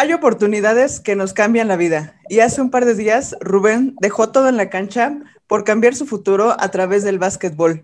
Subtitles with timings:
[0.00, 4.30] Hay oportunidades que nos cambian la vida y hace un par de días Rubén dejó
[4.30, 7.82] todo en la cancha por cambiar su futuro a través del básquetbol.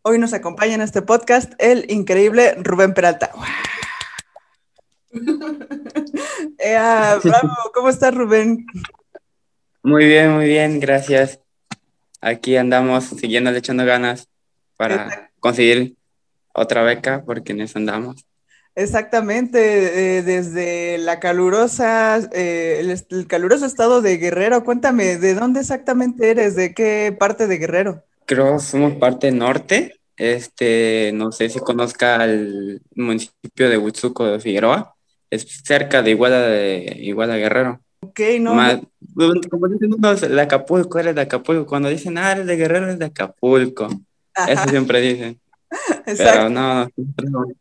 [0.00, 3.30] Hoy nos acompaña en este podcast el increíble Rubén Peralta.
[7.22, 8.64] bravo, ¿cómo estás Rubén?
[9.82, 11.40] Muy bien, muy bien, gracias.
[12.22, 14.30] Aquí andamos siguiendo echando ganas
[14.78, 15.94] para conseguir
[16.54, 18.24] otra beca porque en eso andamos.
[18.80, 19.58] Exactamente,
[20.16, 24.64] eh, desde la calurosa, eh, el, caluroso estado de Guerrero.
[24.64, 26.56] Cuéntame, ¿de dónde exactamente eres?
[26.56, 28.02] ¿De qué parte de Guerrero?
[28.24, 30.00] Creo que somos parte norte.
[30.16, 34.94] Este, no sé si conozca el municipio de Huitzuco de Figueroa.
[35.28, 37.80] Es cerca de Iguala de Iguala Guerrero.
[38.00, 38.56] Ok, no.
[39.50, 41.66] como dicen unos de Acapulco, eres de Acapulco.
[41.66, 43.90] Cuando dicen, ah, eres de Guerrero, eres de Acapulco.
[44.48, 45.38] Eso siempre dicen.
[46.04, 46.88] Pero no,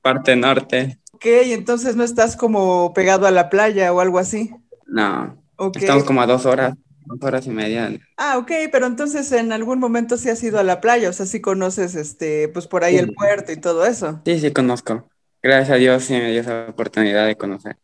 [0.02, 0.98] parte norte.
[1.20, 4.56] Ok, entonces no estás como pegado a la playa o algo así.
[4.88, 5.38] No.
[5.76, 6.76] Estamos como a dos horas,
[7.08, 7.92] dos horas y media.
[8.16, 11.26] Ah, ok, pero entonces en algún momento sí has ido a la playa, o sea,
[11.26, 14.22] sí conoces este, pues por ahí el puerto y todo eso.
[14.24, 15.10] Sí, sí conozco.
[15.44, 17.76] Gracias a Dios sí me dio esa oportunidad de conocer.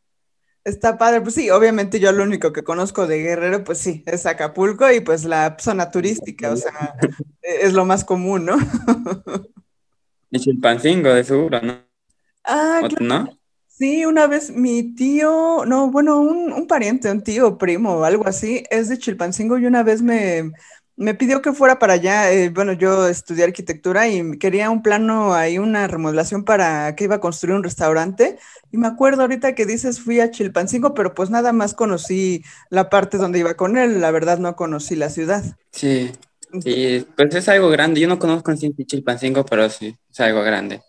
[0.64, 4.26] Está padre, pues sí, obviamente yo lo único que conozco de Guerrero, pues sí, es
[4.26, 6.96] Acapulco y pues la zona turística, o sea,
[7.42, 8.56] es lo más común, ¿no?
[10.32, 11.95] Y Chilpancingo, de seguro, ¿no?
[12.46, 13.06] Ah, claro.
[13.06, 13.40] ¿No?
[13.78, 18.64] Sí, una vez mi tío, no, bueno, un, pariente, un tío, primo o algo así,
[18.70, 20.54] es de Chilpancingo y una vez me,
[20.96, 22.32] me pidió que fuera para allá.
[22.32, 27.16] Eh, bueno, yo estudié arquitectura y quería un plano ahí, una remodelación para que iba
[27.16, 28.38] a construir un restaurante.
[28.72, 32.90] Y me acuerdo ahorita que dices fui a Chilpancingo, pero pues nada más conocí la
[32.90, 34.00] parte donde iba con él.
[34.00, 35.44] La verdad no conocí la ciudad.
[35.72, 36.12] Sí,
[36.62, 38.00] sí, pues es algo grande.
[38.00, 40.82] Yo no conozco en Chilpancingo, pero sí, es algo grande.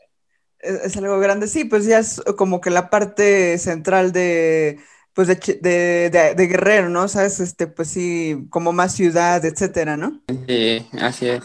[0.66, 4.78] Es, algo grande, sí, pues ya es como que la parte central de,
[5.14, 7.08] pues de, de, Guerrero, ¿no?
[7.08, 10.22] Sabes, este, pues sí, como más ciudad, etcétera, ¿no?
[10.46, 11.44] Sí, así es.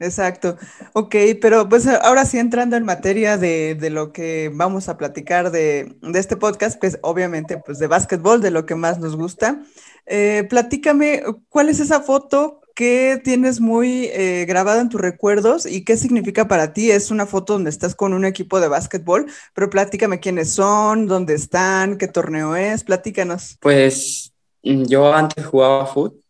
[0.00, 0.56] Exacto.
[0.92, 5.50] Ok, pero pues ahora sí entrando en materia de, de lo que vamos a platicar
[5.50, 9.60] de, de, este podcast, pues obviamente pues de básquetbol, de lo que más nos gusta.
[10.06, 15.84] Eh, platícame, ¿cuál es esa foto ¿qué tienes muy eh, grabado en tus recuerdos y
[15.84, 16.92] qué significa para ti?
[16.92, 21.34] Es una foto donde estás con un equipo de básquetbol, pero platícame quiénes son, dónde
[21.34, 23.56] están, qué torneo es, platícanos.
[23.60, 26.22] Pues mm, yo antes jugaba fútbol.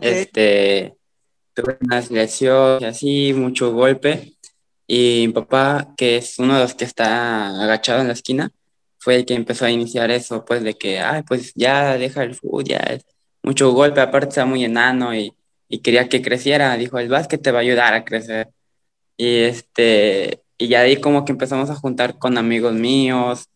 [0.00, 0.96] Este,
[1.52, 4.32] tuve una lesión y así, mucho golpe.
[4.86, 8.50] Y mi papá, que es uno de los que está agachado en la esquina,
[8.98, 12.34] fue el que empezó a iniciar eso, pues de que, ay, pues ya deja el
[12.34, 13.04] fútbol, ya es
[13.42, 15.35] mucho golpe, aparte está muy enano y
[15.68, 16.76] y quería que creciera.
[16.76, 18.48] Dijo, el básquet te va a ayudar a crecer.
[19.16, 23.48] Y, este, y ya ahí como que empezamos a juntar con amigos míos,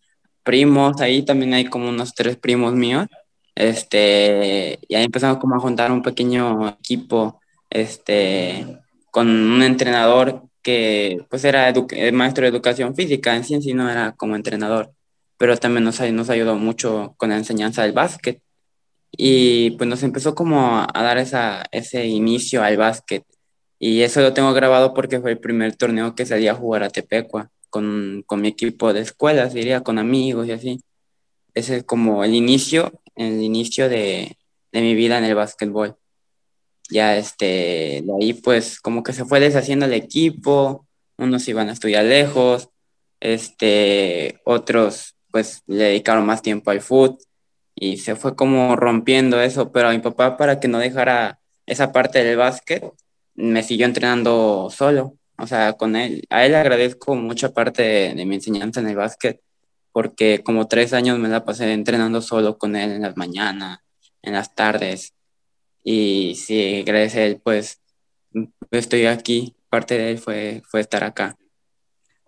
[0.42, 3.06] primos, ahí también hay como unos tres primos míos.
[3.54, 7.40] Este, y ahí empezamos como a juntar un pequeño equipo,
[7.70, 8.66] este,
[9.10, 11.72] con un entrenador que pues era
[12.12, 14.92] maestro de educación física, en sí en sí no era como entrenador,
[15.38, 18.40] pero también nos, nos ayudó mucho con la enseñanza del básquet
[19.12, 23.24] y pues nos empezó como a dar esa, ese inicio al básquet.
[23.78, 26.90] Y eso lo tengo grabado porque fue el primer torneo que salí a jugar a
[26.90, 30.80] Tepecua con, con mi equipo de escuelas, diría, con amigos y así.
[31.54, 34.36] Ese es como el inicio, el inicio de,
[34.72, 35.96] de mi vida en el básquetbol.
[36.90, 41.72] Ya este, de ahí pues como que se fue deshaciendo el equipo, unos iban a
[41.72, 42.68] estudiar lejos,
[43.20, 47.18] este, otros pues le dedicaron más tiempo al fútbol
[47.80, 51.92] y se fue como rompiendo eso, pero a mi papá para que no dejara esa
[51.92, 52.84] parte del básquet,
[53.34, 56.26] me siguió entrenando solo, o sea, con él.
[56.28, 59.40] A él le agradezco mucha parte de, mi enseñanza en el básquet,
[59.92, 63.78] porque como tres años me la pasé entrenando solo con él en las mañanas,
[64.20, 65.14] en las tardes,
[65.82, 67.80] y sí, gracias a él, pues
[68.70, 71.38] estoy aquí, parte de él fue, fue estar acá.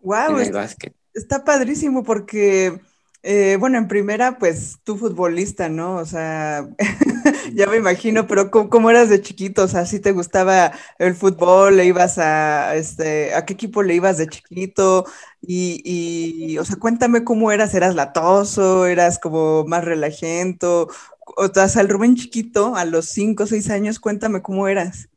[0.00, 0.94] Wow, en el básquet.
[1.12, 2.80] Está padrísimo porque
[3.24, 5.96] eh, bueno, en primera, pues tú futbolista, ¿no?
[5.96, 6.68] O sea,
[7.54, 9.62] ya me imagino, pero ¿cómo, eras de chiquito?
[9.62, 11.76] O sea, ¿sí te gustaba el fútbol?
[11.76, 15.06] ¿Le ibas a, este, a qué equipo le ibas de chiquito?
[15.40, 18.86] Y, o sea, cuéntame cómo eras, ¿eras latoso?
[18.86, 20.88] ¿Eras como más relajento?
[21.36, 25.08] O sea, el Rubén chiquito, a los 5 o 6 años, cuéntame cómo eras.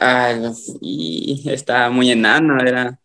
[0.00, 0.34] Ah,
[0.80, 2.98] y estaba muy enano, era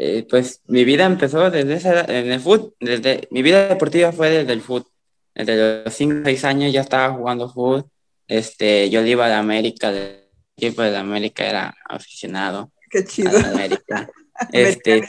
[0.00, 4.30] eh, pues mi vida empezó desde esa, en el fútbol, desde, mi vida deportiva fue
[4.30, 4.92] desde el fútbol.
[5.34, 7.84] Desde los 5 o 6 años ya estaba jugando fútbol.
[8.28, 10.20] Este, yo le iba de América, del
[10.56, 12.70] equipo de América era aficionado.
[12.88, 13.36] Qué chido.
[13.38, 14.08] América.
[14.52, 15.02] Este,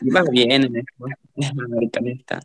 [0.00, 1.14] iba bien en el fútbol,
[1.66, 2.40] americanista.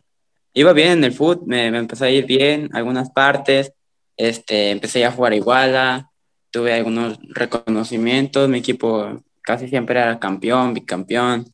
[0.52, 3.72] iba bien en el fútbol, me, me, empezó a ir bien algunas partes,
[4.18, 6.10] este, empecé a jugar iguala,
[6.50, 11.50] tuve algunos reconocimientos, mi equipo casi siempre era campeón, bicampeón,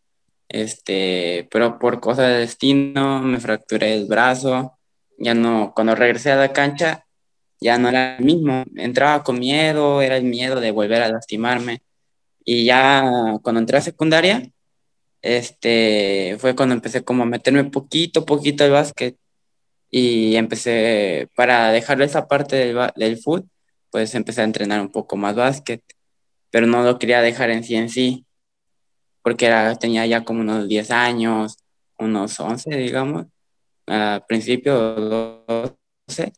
[0.49, 4.79] este, pero por cosas de destino me fracturé el brazo,
[5.19, 7.07] ya no, cuando regresé a la cancha
[7.61, 11.83] ya no era el mismo, entraba con miedo, era el miedo de volver a lastimarme.
[12.45, 14.51] Y ya cuando entré a secundaria,
[15.23, 19.17] este, fue cuando empecé como a meterme poquito, poquito al básquet
[19.91, 23.49] y empecé, para dejar esa parte del, del fútbol,
[23.91, 25.83] pues empecé a entrenar un poco más básquet,
[26.51, 28.25] pero no lo quería dejar en sí en sí,
[29.26, 31.56] porque era, tenía ya como unos 10 años,
[31.99, 33.26] unos 11, digamos,
[33.88, 36.32] al principio 12,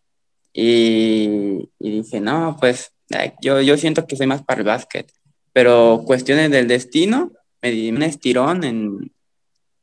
[0.55, 2.95] y, y dije, no, pues
[3.43, 5.13] yo, yo siento que soy más para el básquet,
[5.53, 7.31] pero cuestiones del destino,
[7.61, 9.13] me di un estirón en,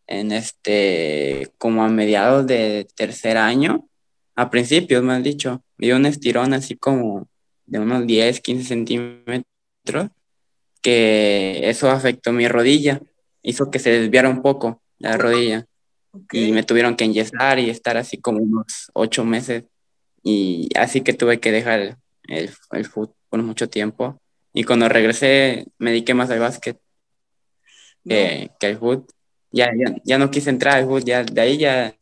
[0.08, 3.88] en este, como a mediados de tercer año,
[4.36, 7.28] a principios me han dicho, me dio un estirón así como
[7.68, 10.10] de unos 10, 15 centímetros,
[10.86, 13.02] que eso afectó mi rodilla,
[13.42, 15.66] hizo que se desviara un poco la rodilla.
[16.32, 19.64] Y me tuvieron que enyesar y estar así como unos ocho meses.
[20.22, 21.98] Y así que tuve que dejar
[22.28, 24.22] el, el fútbol por mucho tiempo.
[24.54, 26.78] Y cuando regresé me dediqué más al básquet
[28.08, 29.08] que, que al fútbol.
[29.52, 31.96] Ya, ya, ya, no quise entrar al fútbol, ya de ahí ya,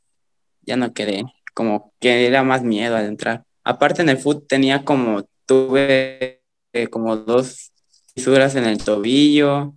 [0.64, 1.24] ya no quedé.
[1.54, 3.46] Como que era más miedo al entrar.
[3.64, 6.42] Aparte en el fútbol tenía como, tuve
[6.74, 7.73] eh, como dos
[8.16, 9.74] fisuras en el tobillo,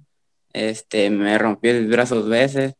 [0.53, 2.75] este, me rompí el brazo dos veces,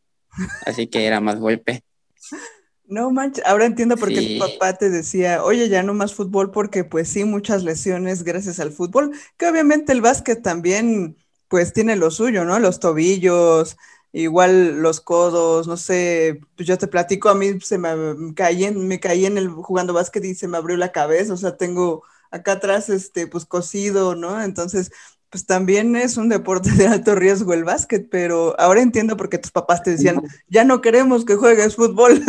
[0.65, 1.83] así que era más golpe.
[2.89, 6.53] No manches, ahora entiendo por qué tu papá te decía, oye, ya no más fútbol,
[6.53, 11.17] porque pues sí, muchas lesiones gracias al fútbol, que obviamente el básquet también
[11.49, 12.61] pues tiene lo suyo, ¿no?
[12.61, 13.77] Los tobillos,
[14.13, 18.87] igual los codos, no sé, pues yo te platico, a mí se me caí en,
[18.87, 22.05] me caí en el jugando básquet y se me abrió la cabeza, o sea, tengo
[22.31, 24.43] acá atrás, este, pues cosido, ¿no?
[24.43, 24.93] Entonces,
[25.31, 29.39] pues también es un deporte de alto riesgo el básquet, pero ahora entiendo por qué
[29.39, 32.23] tus papás te decían, ya no queremos que juegues fútbol.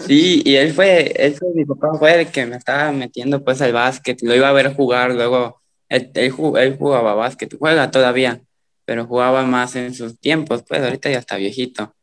[0.00, 3.60] Sí, y él fue, él fue, mi papá fue el que me estaba metiendo pues
[3.62, 8.42] al básquet, lo iba a ver jugar, luego él, él, jugaba básquet, juega todavía,
[8.84, 11.94] pero jugaba más en sus tiempos, pues ahorita ya está viejito.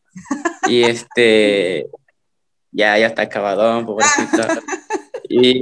[0.68, 1.88] Y este,
[2.72, 4.44] ya, ya está acabado, pobrecito.
[5.32, 5.62] Y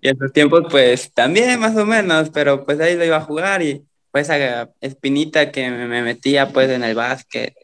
[0.00, 3.62] y en tiempos, pues también más o menos, pero pues ahí lo iba a jugar
[3.62, 7.54] y pues esa espinita que me, metía pues en el básquet.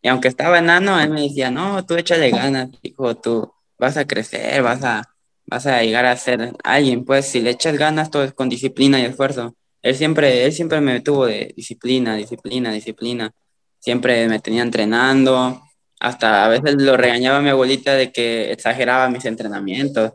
[0.00, 4.06] Y aunque estaba enano, él me decía, no, tú échale ganas, hijo, tú vas a
[4.06, 5.02] crecer, vas a,
[5.46, 8.98] vas a llegar a ser alguien, pues si le echas ganas, todo es con disciplina
[9.00, 9.54] y esfuerzo.
[9.82, 13.32] Él siempre, él siempre me tuvo de disciplina, disciplina, disciplina.
[13.78, 15.62] Siempre me tenía entrenando,
[16.00, 20.12] hasta a veces lo regañaba mi abuelita de que exageraba mis entrenamientos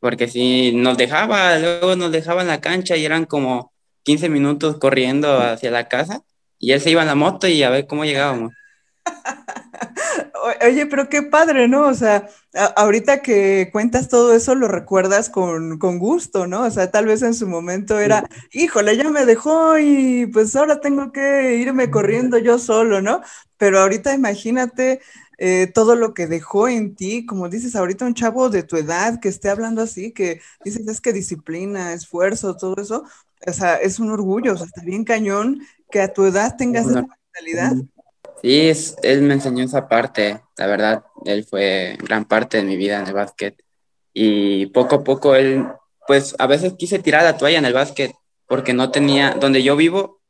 [0.00, 3.72] porque si nos dejaba, luego nos dejaba en la cancha y eran como
[4.04, 6.22] 15 minutos corriendo hacia la casa
[6.58, 8.52] y él se iba en la moto y a ver cómo llegábamos.
[10.66, 11.86] Oye, pero qué padre, ¿no?
[11.86, 12.28] O sea,
[12.76, 16.62] ahorita que cuentas todo eso lo recuerdas con, con, gusto, ¿no?
[16.64, 20.80] O sea, tal vez en su momento era, híjole, ya me dejó y pues ahora
[20.80, 23.22] tengo que irme corriendo yo solo, ¿no?
[23.56, 25.00] Pero ahorita imagínate
[25.38, 29.20] eh, todo lo que dejó en ti, como dices ahorita, un chavo de tu edad
[29.20, 33.04] que esté hablando así, que dices es que disciplina, esfuerzo, todo eso,
[33.46, 36.86] o sea, es un orgullo, o sea, está bien cañón que a tu edad tengas
[36.86, 37.72] esa mentalidad.
[38.42, 42.76] Sí, es, él me enseñó esa parte, la verdad, él fue gran parte de mi
[42.76, 43.62] vida en el básquet.
[44.12, 45.66] Y poco a poco él,
[46.06, 48.14] pues a veces quise tirar la toalla en el básquet
[48.46, 50.20] porque no tenía, donde yo vivo,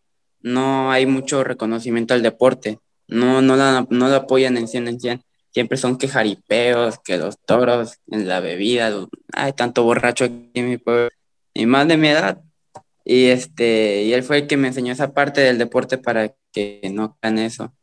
[0.41, 5.01] no hay mucho reconocimiento al deporte no, no, la, no la apoyan en 100 en
[5.01, 5.23] 100.
[5.53, 8.93] Siempre son que jaripeos, que los toros en la bebida,
[9.33, 11.11] hay tanto borracho aquí en mi pueblo,
[11.53, 12.43] y más de mi edad.
[13.05, 16.81] Y, este, y él fue el que me enseñó esa parte del deporte para que
[16.93, 17.75] no hagan eso.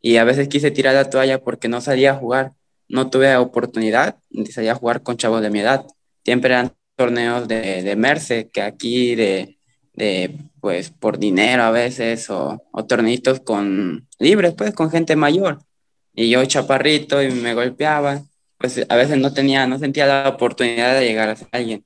[0.00, 2.52] Y a veces quise tirar la toalla porque no salía a jugar.
[2.88, 5.86] No tuve oportunidad de salir a jugar con chavos de mi edad.
[6.24, 9.58] Siempre eran torneos de, de Merce, que aquí de,
[9.94, 15.58] de, pues, por dinero a veces, o, o tornitos con libres, pues, con gente mayor.
[16.14, 18.22] Y yo chaparrito y me golpeaba,
[18.58, 21.84] pues a veces no tenía, no sentía la oportunidad de llegar a ser alguien.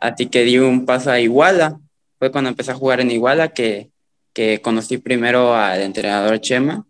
[0.00, 1.80] Así que di un paso a Iguala,
[2.18, 3.90] fue cuando empecé a jugar en Iguala que,
[4.32, 6.86] que conocí primero al entrenador Chema.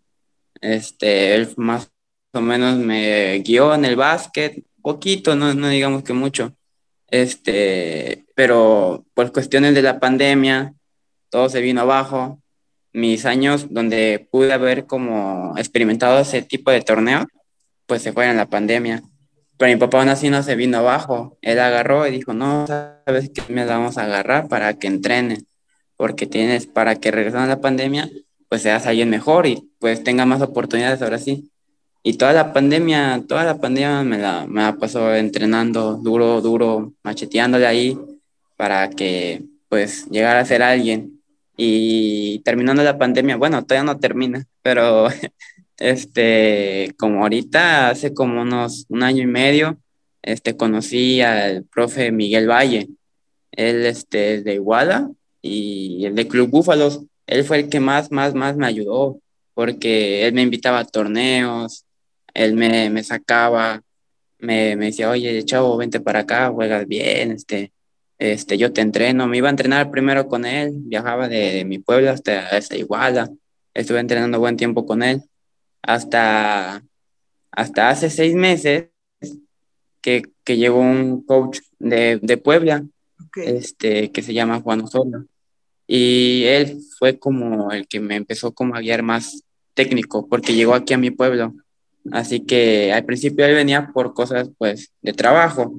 [0.61, 1.91] Este, él más
[2.33, 6.53] o menos me guió en el básquet, poquito, no, no digamos que mucho.
[7.07, 10.73] Este, pero por cuestiones de la pandemia,
[11.29, 12.39] todo se vino abajo
[12.93, 17.27] mis años donde pude haber como experimentado ese tipo de torneo,
[17.85, 19.03] pues se fue en la pandemia.
[19.57, 21.37] Pero mi papá aún así no se vino abajo.
[21.41, 23.41] Él agarró y dijo, no, ¿sabes qué?
[23.49, 25.39] Me vamos a agarrar para que entrene.
[25.97, 28.09] Porque tienes, para que regresando a la pandemia,
[28.47, 31.51] pues seas alguien mejor y pues tenga más oportunidades ahora sí.
[32.03, 36.93] Y toda la pandemia, toda la pandemia me la, me la pasó entrenando duro, duro,
[37.03, 37.99] macheteándole ahí
[38.55, 41.18] para que pues llegara a ser alguien.
[41.61, 45.09] Y terminando la pandemia, bueno, todavía no termina, pero
[45.77, 49.77] este, como ahorita, hace como unos un año y medio,
[50.21, 52.87] este, conocí al profe Miguel Valle.
[53.51, 55.11] Él este, es de Iguala
[55.41, 57.01] y el de Club Búfalos.
[57.27, 59.19] Él fue el que más, más, más me ayudó
[59.53, 61.83] porque él me invitaba a torneos,
[62.33, 63.81] él me, me sacaba,
[64.37, 67.73] me, me, decía, oye, chavo, vente para acá, juegas bien, este,
[68.19, 69.27] este, yo te entreno.
[69.27, 73.31] Me iba a entrenar primero con él, viajaba de, mi pueblo hasta, hasta Iguala,
[73.73, 75.23] estuve entrenando buen tiempo con él,
[75.81, 76.83] hasta,
[77.51, 78.89] hasta hace seis meses
[80.01, 82.85] que, que llegó un coach de, de Puebla,
[83.35, 85.25] este, que se llama Juan Osorio.
[85.87, 90.73] Y él fue como el que me empezó como a guiar más técnico, porque llegó
[90.73, 91.55] aquí a mi pueblo.
[92.11, 95.73] Así que al principio él venía por cosas pues de trabajo.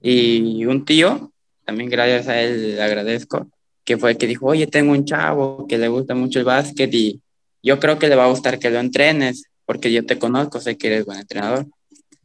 [0.00, 1.32] Y un tío,
[1.64, 3.48] también gracias a él le agradezco,
[3.84, 6.92] que fue el que dijo, oye, tengo un chavo que le gusta mucho el básquet
[6.94, 7.20] y
[7.62, 10.76] yo creo que le va a gustar que lo entrenes, porque yo te conozco, sé
[10.76, 11.66] que eres buen entrenador.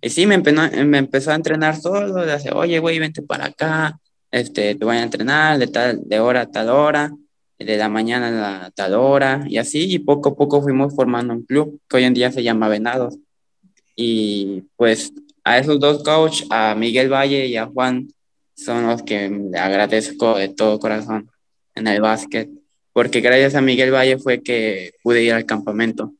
[0.02, 4.00] Y sí, me, me empezó a entrenar solo, le hace, oye, güey, vente para acá,
[4.32, 7.12] este, te voy a entrenar de, tal, de hora a tal hora,
[7.58, 11.44] de la mañana a tal hora, y así, y poco a poco fuimos formando un
[11.44, 13.18] club que hoy en día se llama Venados.
[13.96, 15.12] Y pues
[15.44, 18.08] a esos dos coaches, a Miguel Valle y a Juan,
[18.64, 21.30] son los que le agradezco de todo corazón
[21.76, 22.50] en el básquet,
[22.94, 26.14] porque gracias a Miguel Valle fue que pude ir al campamento.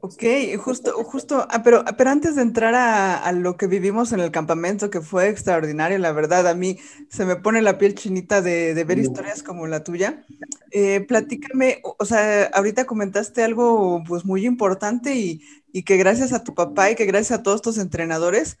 [0.00, 0.22] Ok,
[0.58, 4.90] justo, justo, ah, pero, pero antes de entrar a, lo que vivimos en el campamento,
[4.90, 6.78] que fue extraordinario, la verdad, a mí
[7.08, 10.24] se me pone la piel chinita de, de ver historias como la tuya.
[10.70, 16.44] Eh, platícame, o sea, ahorita comentaste algo pues muy importante y, y que gracias a
[16.44, 18.56] tu papá y que gracias a todos tus entrenadores,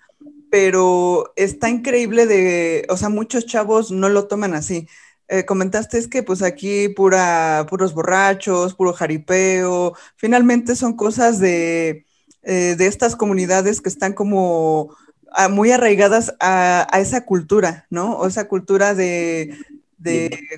[0.50, 4.88] pero está increíble de, o sea, muchos chavos no lo toman así.
[5.28, 12.06] Eh, comentaste es que pues aquí pura, puros borrachos, puro jaripeo, finalmente son cosas de,
[12.42, 14.96] eh, de estas comunidades que están como
[15.32, 18.16] ah, muy arraigadas a, esa cultura, ¿no?
[18.16, 19.54] O esa cultura de,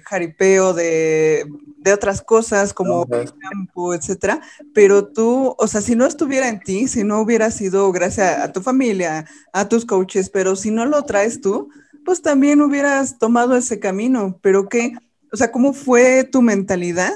[0.05, 1.47] jaripeo, de,
[1.93, 4.41] otras cosas como el campo, etcétera.
[4.75, 8.53] Pero tú, o sea, si no estuviera en ti, si no hubiera sido gracias a
[8.53, 11.71] tu familia, a tus coaches, pero si no lo traes tú,
[12.05, 14.95] pues también hubieras tomado ese camino, pero ¿qué?
[15.33, 17.15] O sea, ¿cómo fue tu mentalidad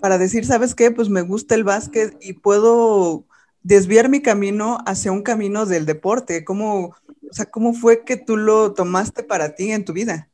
[0.00, 0.90] para decir, sabes qué?
[0.90, 3.24] Pues me gusta el básquet y puedo
[3.62, 6.44] desviar mi camino hacia un camino del deporte.
[6.44, 6.94] ¿Cómo,
[7.30, 10.28] o sea, ¿cómo fue que tú lo tomaste para ti en tu vida?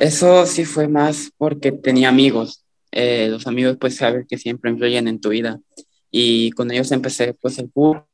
[0.00, 2.64] Eso sí fue más porque tenía amigos.
[2.90, 5.60] Eh, los amigos, pues, saben que siempre influyen en tu vida.
[6.10, 8.04] Y con ellos empecé, pues, el fútbol,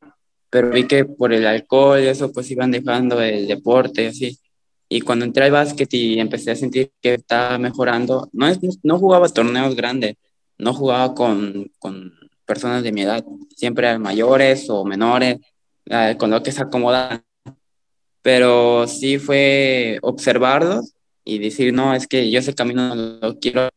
[0.50, 4.38] pero vi que por el alcohol y eso, pues, iban dejando el deporte y así.
[4.88, 8.98] Y cuando entré al básquet y empecé a sentir que estaba mejorando, no, es, no
[8.98, 10.16] jugaba torneos grandes,
[10.58, 12.12] no jugaba con, con
[12.46, 13.24] personas de mi edad,
[13.56, 15.38] siempre eran mayores o menores,
[16.18, 17.24] con lo que se acomodan.
[18.22, 20.95] Pero sí fue observarlos
[21.26, 23.68] y decir, no, es que yo ese camino no lo quiero,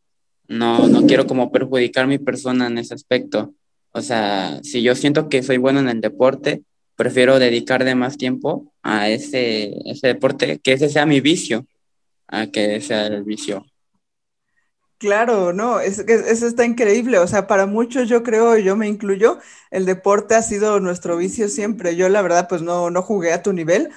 [0.46, 3.52] no, no quiero como perjudicar mi persona en ese aspecto.
[3.90, 6.62] O sea, si yo siento que soy bueno en el deporte,
[6.94, 11.66] prefiero dedicarle más tiempo a ese, ese deporte, que ese sea mi vicio,
[12.28, 13.66] a que sea el vicio.
[14.98, 17.18] Claro, no, es eso está increíble.
[17.18, 19.38] O sea, para muchos, yo creo, yo me incluyo,
[19.70, 21.96] el deporte ha sido nuestro vicio siempre.
[21.96, 23.88] Yo, la verdad, pues no, no jugué a tu nivel,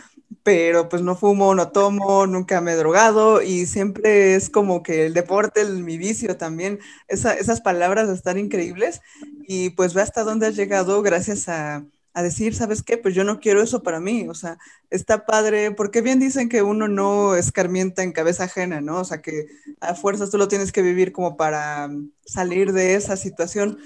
[0.43, 5.05] pero pues no fumo, no tomo, nunca me he drogado y siempre es como que
[5.05, 6.79] el deporte es mi vicio también.
[7.07, 9.01] esas palabras están increíbles
[9.47, 12.97] y pues ve hasta dónde has llegado gracias a, a decir, ¿sabes qué?
[12.97, 14.57] Pues yo no quiero eso para mí, o sea,
[14.89, 18.99] está padre, porque bien dicen que uno no escarmienta en cabeza ajena, ¿no?
[18.99, 19.47] O sea, que
[19.81, 23.79] a fuerzas tú lo tienes que vivir como para mm, salir de esa situación,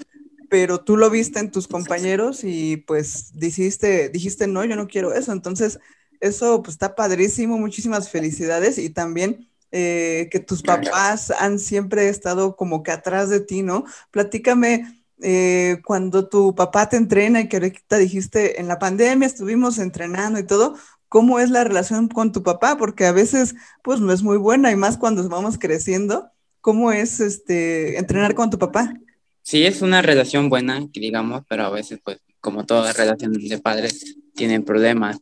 [0.50, 5.14] pero tú lo viste en tus compañeros y pues dijiste, dijiste, no, yo no quiero
[5.14, 5.78] eso, entonces
[6.20, 12.56] eso pues está padrísimo, muchísimas felicidades y también eh, que tus papás han siempre estado
[12.56, 13.84] como que atrás de ti, ¿no?
[14.10, 19.78] Platícame eh, cuando tu papá te entrena y que ahorita dijiste, en la pandemia estuvimos
[19.78, 20.76] entrenando y todo,
[21.08, 22.76] ¿cómo es la relación con tu papá?
[22.78, 26.30] Porque a veces, pues no es muy buena y más cuando vamos creciendo.
[26.60, 28.94] ¿Cómo es este entrenar con tu papá?
[29.42, 34.16] Sí, es una relación buena, digamos, pero a veces, pues, como toda relación de padres,
[34.34, 35.18] tienen problemas.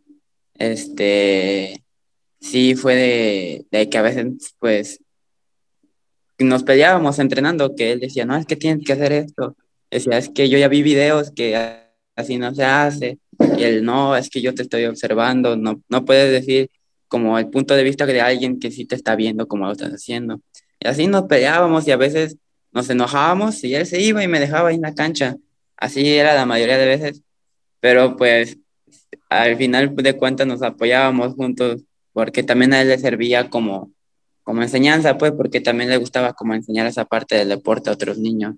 [0.58, 1.84] Este,
[2.40, 5.00] sí fue de, de que a veces, pues,
[6.38, 9.56] nos peleábamos entrenando, que él decía, no, es que tienes que hacer esto.
[9.90, 11.56] Decía, es que yo ya vi videos que
[12.14, 13.18] así no se hace.
[13.56, 15.56] Y él, no, es que yo te estoy observando.
[15.56, 16.70] No, no puedes decir
[17.08, 19.92] como el punto de vista de alguien que sí te está viendo como lo estás
[19.92, 20.40] haciendo.
[20.80, 22.36] Y así nos peleábamos y a veces
[22.72, 25.36] nos enojábamos y él se iba y me dejaba ahí en la cancha.
[25.76, 27.22] Así era la mayoría de veces.
[27.80, 28.58] Pero pues
[29.42, 33.90] al final de cuentas nos apoyábamos juntos porque también a él le servía como
[34.46, 38.18] como enseñanza, pues, porque también le gustaba como enseñar esa parte del deporte a otros
[38.18, 38.54] niños.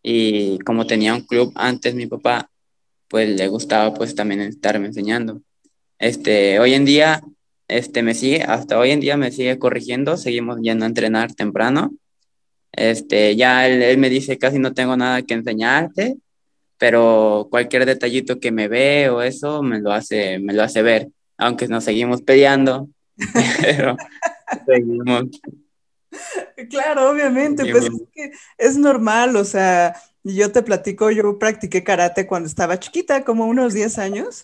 [0.00, 2.48] Y como tenía un club antes mi papá,
[3.08, 5.42] pues le gustaba pues también estarme enseñando.
[5.98, 7.20] Este, hoy en día,
[7.66, 11.92] este, me sigue, hasta hoy en día me sigue corrigiendo, seguimos yendo a entrenar temprano.
[12.70, 16.16] Este, ya él, él me dice casi no tengo nada que enseñarte,
[16.78, 21.08] pero cualquier detallito que me ve o eso me lo hace, me lo hace ver,
[21.36, 22.88] aunque nos seguimos peleando,
[23.60, 23.96] pero
[26.70, 32.26] Claro, obviamente, pues es que es normal, o sea, yo te platico, yo practiqué karate
[32.26, 34.42] cuando estaba chiquita, como unos 10 años,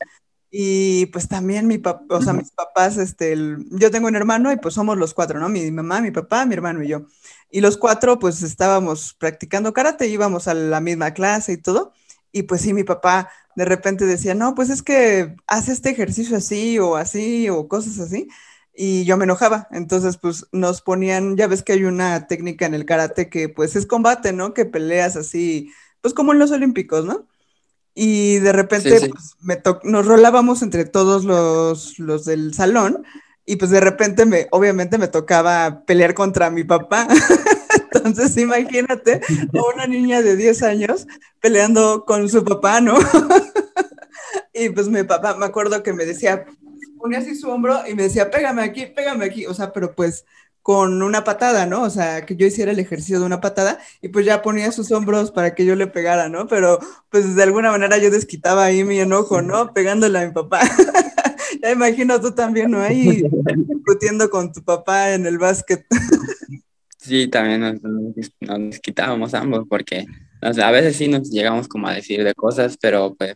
[0.51, 3.37] y pues también mi papá, o sea, mis papás, este,
[3.71, 5.49] yo tengo un hermano y pues somos los cuatro, ¿no?
[5.49, 7.07] Mi mamá, mi papá, mi hermano y yo.
[7.53, 11.93] Y los cuatro pues estábamos practicando karate, íbamos a la misma clase y todo.
[12.33, 16.37] Y pues sí, mi papá de repente decía, no, pues es que hace este ejercicio
[16.37, 18.29] así o así o cosas así
[18.75, 19.69] y yo me enojaba.
[19.73, 23.77] Entonces, pues nos ponían, ya ves que hay una técnica en el karate que pues
[23.77, 24.55] es combate, ¿no?
[24.55, 25.71] Que peleas así,
[26.01, 27.27] pues como en los olímpicos, ¿no?
[27.95, 33.05] Y de repente Pues, me nos rolábamos entre todos los, los del salón
[33.45, 37.09] y pues de repente me, obviamente me tocaba pelear contra mi papá.
[37.93, 39.21] Entonces, imagínate
[39.75, 41.07] una niña de 10 años
[41.41, 42.99] peleando con su papá, ¿no?
[44.55, 46.47] y pues mi papá, me acuerdo que me decía,
[46.99, 50.25] ponía así su hombro y me decía, pégame aquí, pégame aquí, o sea, pero pues
[50.63, 51.83] con una patada, ¿no?
[51.83, 54.93] O sea, que yo hiciera el ejercicio de una patada y pues ya ponía sus
[54.93, 56.47] hombros para que yo le pegara, ¿no?
[56.47, 59.73] Pero pues de alguna manera yo desquitaba ahí mi enojo, ¿no?
[59.73, 60.61] Pegándole a mi papá.
[61.63, 62.81] ya imagino tú también, ¿no?
[62.81, 63.23] Ahí
[63.57, 65.87] discutiendo con tu papá en el básquet.
[67.01, 70.07] sí, también nos, nos, desquitábamos ambos porque
[70.43, 73.35] o sea, a veces sí nos llegamos como a decir de cosas, pero pues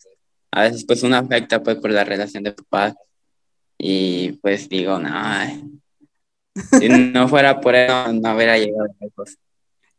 [0.51, 2.95] a veces pues uno afecta pues por la relación de papá
[3.79, 5.11] y pues digo, no,
[6.79, 9.39] si no fuera por eso, no hubiera llegado a lejos.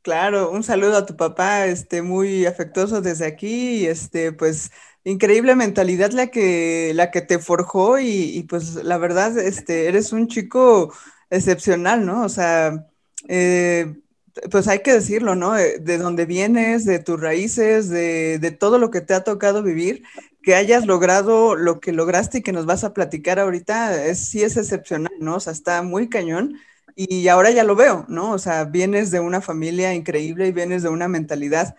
[0.02, 4.72] Claro, un saludo a tu papá, este, muy afectuoso desde aquí, y este, pues,
[5.04, 10.28] increíble mentalidad la que, la que te forjó, y, pues, la verdad, este, eres un
[10.28, 10.94] chico
[11.32, 12.24] excepcional, ¿no?
[12.24, 12.86] O sea,
[13.28, 13.96] eh,
[14.52, 15.54] pues hay que decirlo, ¿no?
[15.54, 19.64] De, de dónde vienes, de tus raíces, de, de, todo lo que te ha tocado
[19.64, 20.04] vivir,
[20.44, 24.44] que hayas logrado lo que lograste y que nos vas a platicar ahorita, es, sí
[24.44, 25.36] es excepcional, ¿no?
[25.36, 26.58] O sea, está muy cañón
[26.96, 28.32] y ahora ya lo veo, ¿no?
[28.32, 31.76] O sea, vienes de una familia increíble y vienes de una mentalidad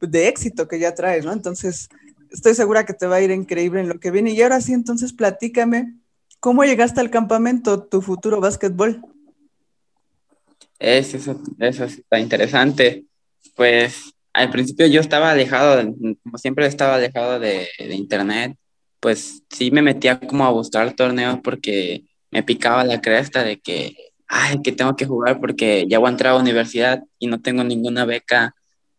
[0.00, 1.32] de éxito que ya traes, ¿no?
[1.32, 1.88] Entonces,
[2.30, 4.30] estoy segura que te va a ir increíble en lo que viene.
[4.32, 5.94] Y ahora sí, entonces platícame,
[6.40, 9.02] ¿cómo llegaste al campamento, tu futuro básquetbol?
[10.78, 13.04] Eso, eso, eso está interesante.
[13.54, 18.56] Pues al principio yo estaba alejado, como siempre estaba alejado de, de, internet,
[19.00, 23.96] pues sí me metía como a buscar torneos porque me picaba la cresta de que,
[24.28, 27.64] ay, que tengo que jugar porque ya voy a entrar a universidad y no tengo
[27.64, 28.54] ninguna beca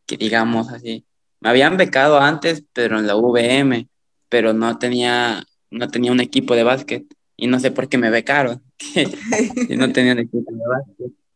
[0.08, 1.06] que digamos así.
[1.40, 3.88] Me habían becado antes, pero en la VM,
[4.30, 8.10] pero no tenía, no tenía un equipo de básquet y no sé por qué me
[8.10, 8.64] becaron,
[9.70, 11.27] y no tenía un equipo de básquet.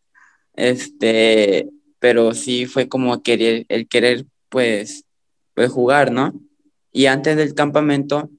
[0.62, 5.06] Este, pero sí fue como querer, el querer, pues,
[5.56, 6.40] pues jugar, ¿no?
[6.92, 8.30] Y antes del campamento,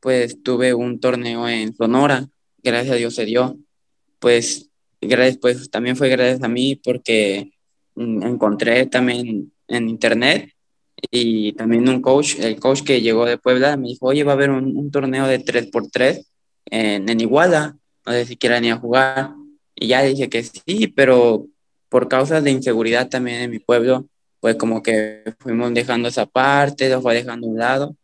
[0.00, 2.26] pues tuve un torneo en Sonora,
[2.64, 3.56] gracias a Dios se dio,
[4.18, 7.52] pues, gracias, pues también fue gracias a mí porque
[7.94, 10.50] encontré también en internet
[11.12, 14.34] y también un coach, el coach que llegó de Puebla, me dijo, oye, va a
[14.34, 16.26] haber un, torneo de 3x3
[16.72, 19.30] en, en Iguala, no sé si quieran ir a jugar.
[19.76, 21.46] Y ya dije que sí, pero
[21.88, 24.06] por causas de inseguridad también en mi pueblo,
[24.40, 27.96] pues como que fuimos dejando esa parte, lo fue dejando a un lado,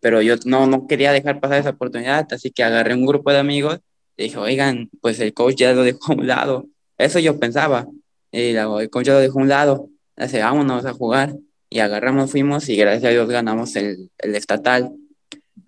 [0.00, 3.38] pero yo no, no quería dejar pasar esa oportunidad, así que agarré un grupo de
[3.38, 3.80] amigos
[4.16, 6.66] y dije, oigan, pues el coach ya lo dejó a un lado.
[6.98, 7.88] Eso yo pensaba.
[8.30, 9.88] Y el coach ya lo dejó a un lado.
[10.16, 11.34] Así, vámonos a jugar.
[11.68, 14.92] Y agarramos, fuimos y gracias a Dios ganamos el, el estatal.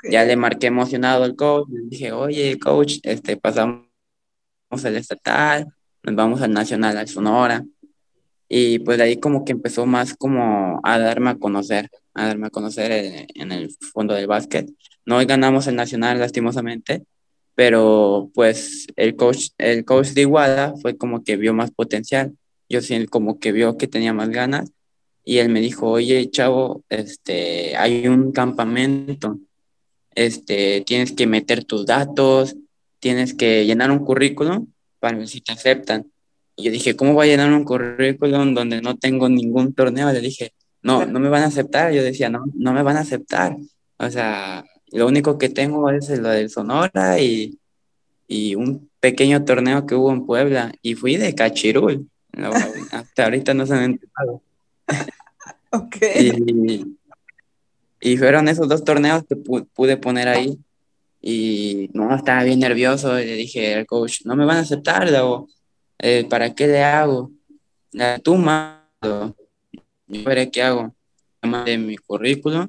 [0.08, 1.68] Ya le marqué emocionado al coach.
[1.70, 3.86] Le dije, oye, coach, este, pasamos
[4.84, 5.66] el estatal
[6.06, 7.64] nos vamos al Nacional, al Sonora.
[8.48, 12.46] Y pues de ahí como que empezó más como a darme a conocer, a darme
[12.46, 14.70] a conocer en, en el fondo del básquet.
[15.04, 17.04] No ganamos el nacional lastimosamente,
[17.56, 22.36] pero pues el coach, el coach de Iguala fue como que vio más potencial.
[22.68, 24.72] Yo sí como que vio que tenía más ganas
[25.24, 29.40] y él me dijo, oye, chavo, este, hay un campamento,
[30.14, 32.56] este, tienes que meter tus datos,
[33.00, 36.10] tienes que llenar un currículum para ver si te aceptan.
[36.56, 40.10] Y yo dije, ¿cómo voy a llenar un currículum donde no tengo ningún torneo?
[40.12, 41.92] Le dije, no, no me van a aceptar.
[41.92, 43.56] Yo decía, no, no me van a aceptar.
[43.98, 47.58] O sea, lo único que tengo es lo del Sonora y,
[48.26, 50.72] y un pequeño torneo que hubo en Puebla.
[50.82, 52.08] Y fui de Cachirul.
[52.90, 54.42] Hasta ahorita no se han enterado.
[55.70, 55.96] Ok.
[58.00, 60.58] Y, fueron esos dos torneos que pude poner ahí.
[61.20, 63.18] Y no, estaba bien nervioso.
[63.18, 65.48] Y le dije al coach, no me van a aceptar, luego,
[65.98, 67.30] eh, ¿para qué le hago?
[67.92, 68.36] La tú
[69.02, 69.34] yo
[70.08, 70.94] veré qué hago.
[71.64, 72.68] De mi currículum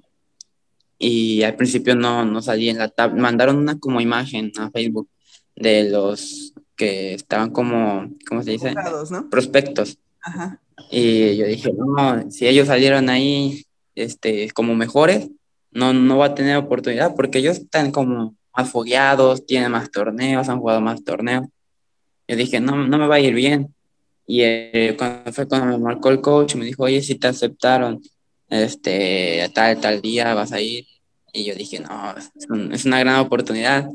[0.99, 3.15] y al principio no, no salí en la tab.
[3.15, 5.09] Mandaron una como imagen a Facebook
[5.55, 8.73] de los que estaban como, ¿cómo se dice?
[9.29, 9.97] Prospectos.
[10.21, 10.59] Ajá.
[10.91, 15.29] Y yo dije, no, si ellos salieron ahí este, como mejores,
[15.71, 20.49] no, no va a tener oportunidad porque ellos están como más fogueados, tienen más torneos,
[20.49, 21.45] han jugado más torneos.
[22.27, 23.73] Yo dije, no, no me va a ir bien.
[24.25, 28.01] Y eh, cuando fue cuando me marcó el coach, me dijo, oye, si te aceptaron,
[28.49, 30.85] este, tal, tal día vas a ir.
[31.31, 32.15] Y yo dije, no,
[32.73, 33.89] es, una gran oportunidad.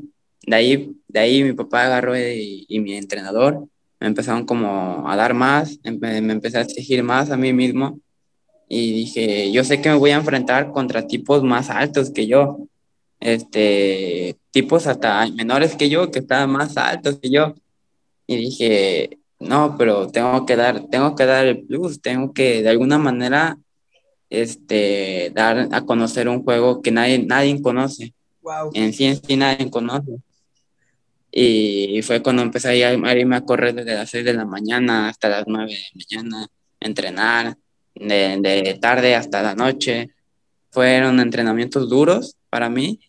[0.47, 3.69] De ahí, de ahí mi papá agarró y, mi entrenador
[4.01, 8.01] me empezaron como a dar más, me, empecé a exigir más a mí mismo
[8.75, 12.57] y dije, yo sé que me voy a enfrentar contra tipos más altos que yo,
[13.21, 17.55] este, tipos hasta menores que yo, que estaban más altos que yo.
[18.27, 22.71] Y dije, no, pero tengo que dar, tengo que dar el plus, tengo que de
[22.71, 23.59] alguna manera
[24.31, 28.15] este, dar a conocer un juego que nadie, nadie conoce.
[28.73, 30.13] En sí en sí nadie conoce.
[31.31, 35.29] Y fue cuando empecé a, irme a correr desde las 6 de la mañana hasta
[35.29, 36.49] las 9 de la mañana,
[36.81, 37.57] entrenar
[37.95, 40.11] de, de tarde hasta la noche.
[40.71, 43.01] Fueron entrenamientos duros para mí,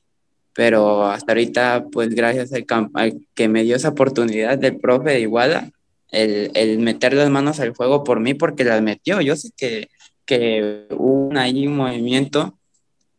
[0.54, 5.72] pero hasta ahorita, pues gracias al, que me dio esa oportunidad del profe de Iguala,
[6.12, 9.22] el, el, meter las manos al fuego por mí, porque las metió.
[9.22, 9.90] Yo sé que,
[10.26, 12.58] que hubo ahí un movimiento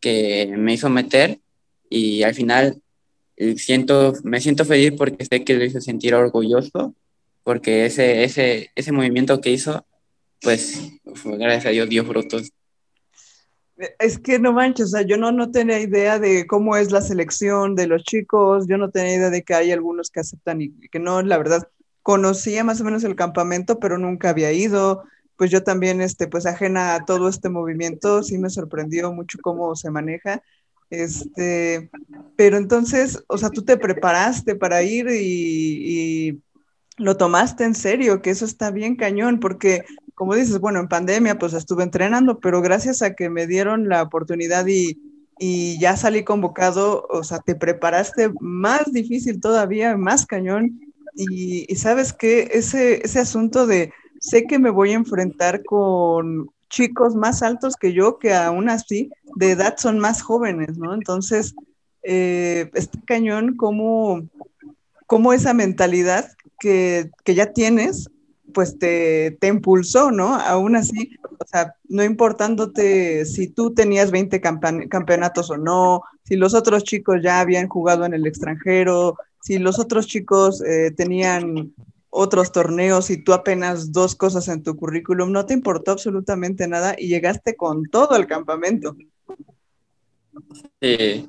[0.01, 1.41] que me hizo meter
[1.91, 2.83] y al final
[3.57, 6.95] siento, me siento feliz porque sé que lo hizo sentir orgulloso,
[7.43, 9.87] porque ese, ese, ese movimiento que hizo,
[10.45, 10.93] pues,
[11.25, 12.53] gracias a Dios dio frutos.
[13.99, 17.01] Es que no manches, o sea, yo no, no tenía idea de cómo es la
[17.01, 20.71] selección de los chicos, yo no tenía idea de que hay algunos que aceptan y
[20.93, 21.69] que no, la verdad,
[22.05, 25.05] conocía más o menos el campamento, pero nunca había ido,
[25.37, 29.75] pues yo también, este, pues ajena a todo este movimiento, sí me sorprendió mucho cómo
[29.75, 30.43] se maneja,
[30.91, 31.91] este,
[32.37, 36.43] pero entonces, o sea, tú te preparaste para ir y,
[36.97, 41.39] lo tomaste en serio, que eso está bien cañón, porque como dices, bueno, en pandemia
[41.39, 44.99] pues estuve entrenando, pero gracias a que me dieron la oportunidad y,
[45.79, 50.81] ya salí convocado, o sea, te preparaste más difícil todavía, más cañón.
[51.15, 56.51] Y, y sabes que ese, ese asunto de sé que me voy a enfrentar con
[56.71, 60.95] chicos más altos que yo, que aún así de edad son más jóvenes, ¿no?
[60.95, 61.55] Entonces,
[62.03, 64.29] eh, está cañón como,
[65.07, 68.09] como esa mentalidad que, ya tienes,
[68.55, 70.35] pues te, te, impulsó, ¿no?
[70.35, 76.55] Aún así, o sea, no importándote si tú tenías 20 campeonatos o no, si los
[76.55, 81.75] otros chicos ya habían jugado en el extranjero, si los otros chicos eh, tenían
[82.09, 86.95] otros torneos y tú apenas dos cosas en tu currículum, no te importó absolutamente nada
[86.97, 88.97] y llegaste con todo al campamento.
[90.81, 91.29] Sí.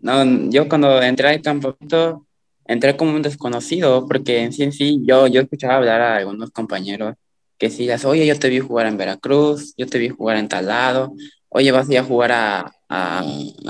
[0.00, 2.26] No, yo cuando entré al campamento
[2.66, 6.50] entré como un desconocido, porque en sí en sí yo, yo escuchaba hablar a algunos
[6.50, 7.14] compañeros
[7.58, 10.66] que las, oye, yo te vi jugar en Veracruz, yo te vi jugar en tal
[10.66, 11.14] lado,
[11.48, 13.24] oye, vas a ir a jugar a, a,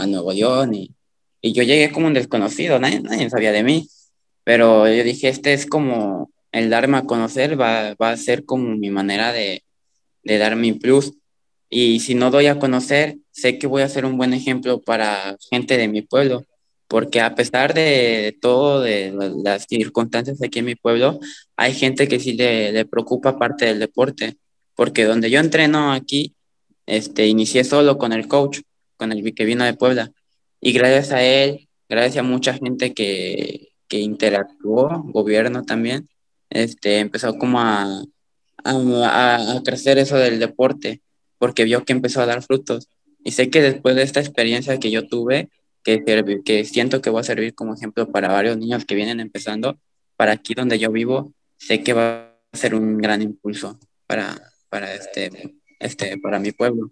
[0.07, 0.95] Nuevo León, y,
[1.41, 3.89] y, yo llegué como un desconocido, nadie, nadie sabía de mí.
[4.45, 8.77] Pero yo dije, este es como el darme a conocer, va, va a ser como
[8.77, 9.65] mi manera de,
[10.23, 11.15] de dar mi plus.
[11.71, 15.37] Y si no doy a conocer, sé que voy a ser un buen ejemplo para
[15.51, 16.45] gente de mi pueblo,
[16.89, 21.19] porque a pesar de todo, de las circunstancias aquí en mi pueblo,
[21.57, 24.37] hay gente que sí le, le preocupa parte del deporte,
[24.75, 26.35] porque donde yo entreno aquí,
[26.87, 28.61] este, inicié solo con el coach,
[28.97, 30.13] con el que vino de Puebla,
[30.61, 36.09] y gracias a él, gracias a mucha gente que, que interactuó, gobierno también,
[36.51, 38.03] este, empezó como a,
[38.65, 41.03] a, crecer eso del deporte,
[41.39, 42.89] porque vio que empezó a dar frutos.
[43.25, 45.49] Y sé que después de esta experiencia que yo tuve,
[45.85, 49.79] que, que siento que va a servir como ejemplo para varios niños que vienen empezando,
[50.17, 54.35] para aquí donde yo vivo, sé que va a ser un gran impulso para,
[54.71, 56.91] para, este, este, para mi pueblo.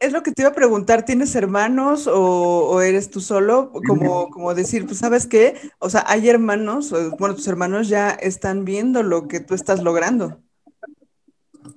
[0.00, 3.72] Es lo que te iba a preguntar, ¿tienes hermanos o, eres tú solo?
[3.86, 8.64] Como, como decir, pues sabes qué, o sea, hay hermanos, bueno, tus hermanos ya están
[8.64, 10.40] viendo lo que tú estás logrando.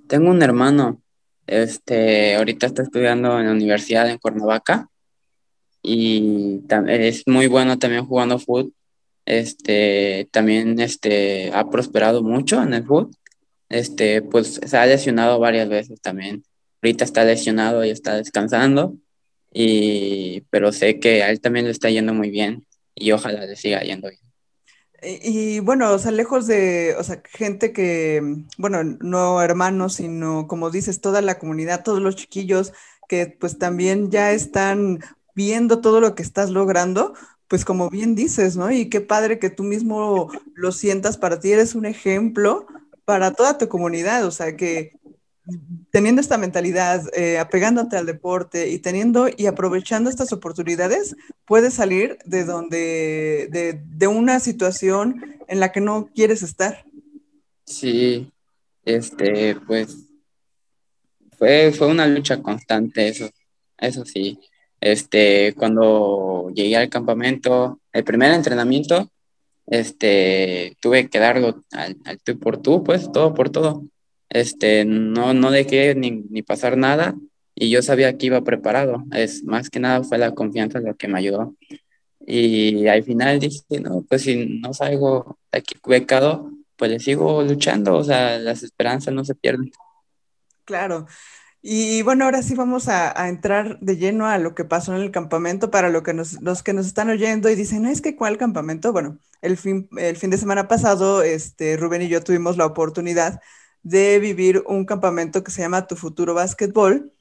[0.07, 1.01] Tengo un hermano,
[1.45, 4.89] este, ahorita está estudiando en la universidad en Cuernavaca
[5.81, 8.73] y es muy bueno también jugando fútbol.
[9.25, 13.11] Este, también este, ha prosperado mucho en el fútbol.
[13.69, 16.43] Este, pues se ha lesionado varias veces también
[16.81, 18.95] ahorita está lesionado y está descansando,
[19.51, 22.65] y, pero sé que a él también le está yendo muy bien
[22.95, 24.21] y ojalá le siga yendo bien.
[25.01, 28.21] Y, bueno, o sea, lejos de, o sea, gente que,
[28.57, 32.73] bueno, no hermanos, sino como dices, toda la comunidad, todos los chiquillos
[33.07, 34.99] que pues también ya están
[35.39, 37.13] viendo todo lo que estás logrando,
[37.47, 38.69] pues como bien dices, ¿no?
[38.71, 42.67] Y qué padre que tú mismo lo sientas para ti, eres un ejemplo
[43.05, 44.99] para toda tu comunidad, o sea, que,
[45.91, 52.17] teniendo esta mentalidad, eh, apegándote al deporte y teniendo y aprovechando estas oportunidades, puedes salir
[52.25, 56.83] de donde, de, una situación en la que no quieres estar.
[57.63, 58.29] Sí,
[58.83, 59.99] este, pues
[61.37, 63.29] fue, fue una lucha constante, eso,
[63.77, 64.37] eso sí.
[64.81, 69.09] Este, cuando llegué al campamento, el primer entrenamiento,
[69.67, 73.83] este, tuve que darlo al, al tú por tú, pues todo por todo
[74.29, 77.15] este, no, no dejé ni, ni, pasar nada
[77.55, 79.03] y yo sabía que iba preparado.
[79.13, 81.55] Es, más que nada fue la confianza lo que me ayudó.
[82.25, 87.41] Y al final dije, no, pues si no salgo de aquí becado, pues le sigo
[87.41, 89.71] luchando, o sea, las esperanzas no se pierden.
[90.63, 91.07] Claro.
[91.61, 95.11] Y bueno, ahora sí vamos a, entrar de lleno a lo que pasó en el
[95.11, 98.37] campamento para lo que nos, los que nos están oyendo y dicen, es que cuál
[98.37, 98.93] campamento.
[98.93, 103.41] Bueno, el fin, el fin de semana pasado, este, Rubén y yo tuvimos la oportunidad
[103.83, 107.13] de vivir un campamento que se llama Tu Futuro Básquetbol,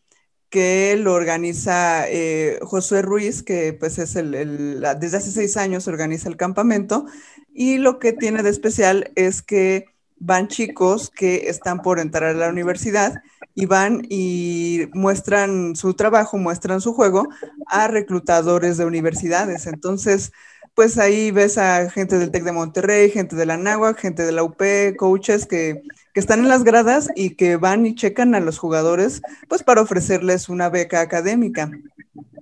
[0.51, 6.29] que lo organiza eh, Josué Ruiz, que pues es el, desde hace seis años organiza
[6.29, 7.07] el campamento,
[7.53, 9.87] y lo que tiene de especial es que
[10.21, 13.23] van chicos que están por entrar a la universidad
[13.55, 17.29] y van y muestran su trabajo, muestran su juego
[17.67, 19.67] a reclutadores de universidades.
[19.67, 20.33] Entonces,
[20.75, 24.33] pues ahí ves a gente del TEC de Monterrey, gente de la NAWAC, gente de
[24.33, 24.63] la UP,
[24.97, 29.23] coaches que que están en las gradas y que van y checan a los jugadores,
[29.49, 31.71] pues para ofrecerles una beca académica.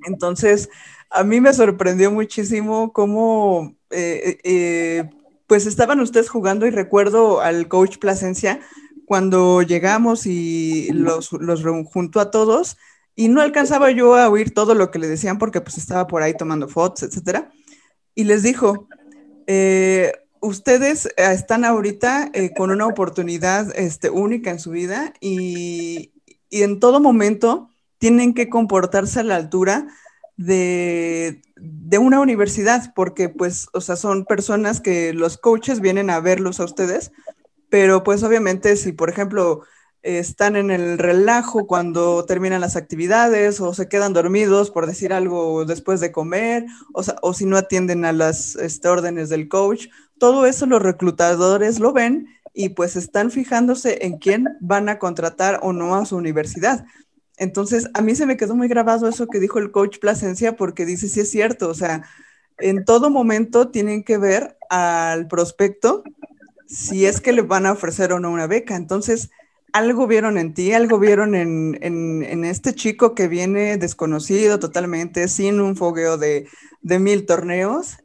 [0.07, 0.71] Entonces,
[1.11, 5.11] a mí me sorprendió muchísimo cómo, eh, eh,
[5.47, 8.61] pues estaban ustedes jugando y recuerdo al coach Plasencia
[9.05, 12.77] cuando llegamos y los, los junto a todos
[13.15, 16.23] y no alcanzaba yo a oír todo lo que le decían porque pues estaba por
[16.23, 17.51] ahí tomando fotos, etcétera.
[18.15, 18.89] Y les dijo,
[19.47, 26.13] eh, ustedes eh, están ahorita eh, con una oportunidad este, única en su vida y,
[26.51, 29.89] en todo momento tienen que comportarse a la altura
[30.37, 31.43] de,
[31.99, 36.65] una universidad, porque pues, o sea, son personas que los coaches vienen a verlos a
[36.65, 37.13] ustedes,
[37.69, 39.63] pero pues obviamente si, por ejemplo,
[40.03, 45.65] están en el relajo cuando terminan las actividades o se quedan dormidos por decir algo
[45.65, 50.47] después de comer o, o si no atienden a las este, órdenes del coach todo
[50.47, 55.75] eso los reclutadores lo ven y pues están fijándose en quién van a contratar o
[55.75, 56.87] no a su universidad.
[57.37, 60.87] Entonces, a mí se me quedó muy grabado eso que dijo el coach Plasencia porque
[60.87, 62.03] dice, sí es cierto, o sea,
[62.59, 66.03] en todo momento tienen que ver al prospecto
[66.67, 68.77] si es que le van a ofrecer o no una beca.
[68.77, 69.31] Entonces,
[69.73, 75.61] algo vieron en ti, algo vieron en, en, este chico que viene desconocido totalmente, sin
[75.61, 76.49] un fogueo de,
[76.81, 77.99] de mil torneos.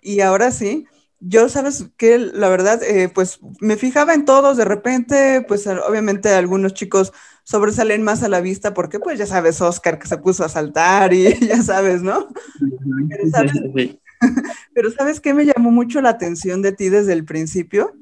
[0.00, 0.86] Y ahora sí,
[1.20, 6.30] yo, sabes que la verdad, eh, pues me fijaba en todos, de repente, pues obviamente
[6.30, 7.12] algunos chicos
[7.48, 11.14] sobresalen más a la vista porque, pues ya sabes, Oscar que se puso a saltar
[11.14, 12.28] y ya sabes, ¿no?
[13.08, 13.52] Pero sabes,
[14.74, 17.94] pero sabes qué me llamó mucho la atención de ti desde el principio?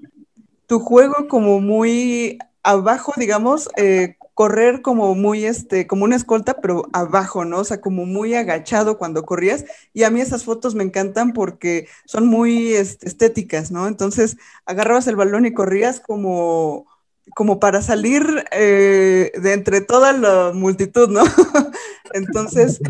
[0.67, 6.89] Tu juego como muy abajo, digamos, eh, correr como muy, este, como una escolta, pero
[6.93, 7.61] abajo, ¿no?
[7.61, 9.65] O sea, como muy agachado cuando corrías.
[9.95, 13.87] Y a mí esas fotos me encantan porque son muy este, estéticas, ¿no?
[13.87, 16.87] Entonces, agarrabas el balón y corrías como,
[17.35, 21.23] como para salir eh, de entre toda la multitud, ¿no?
[22.15, 22.81] Entonces,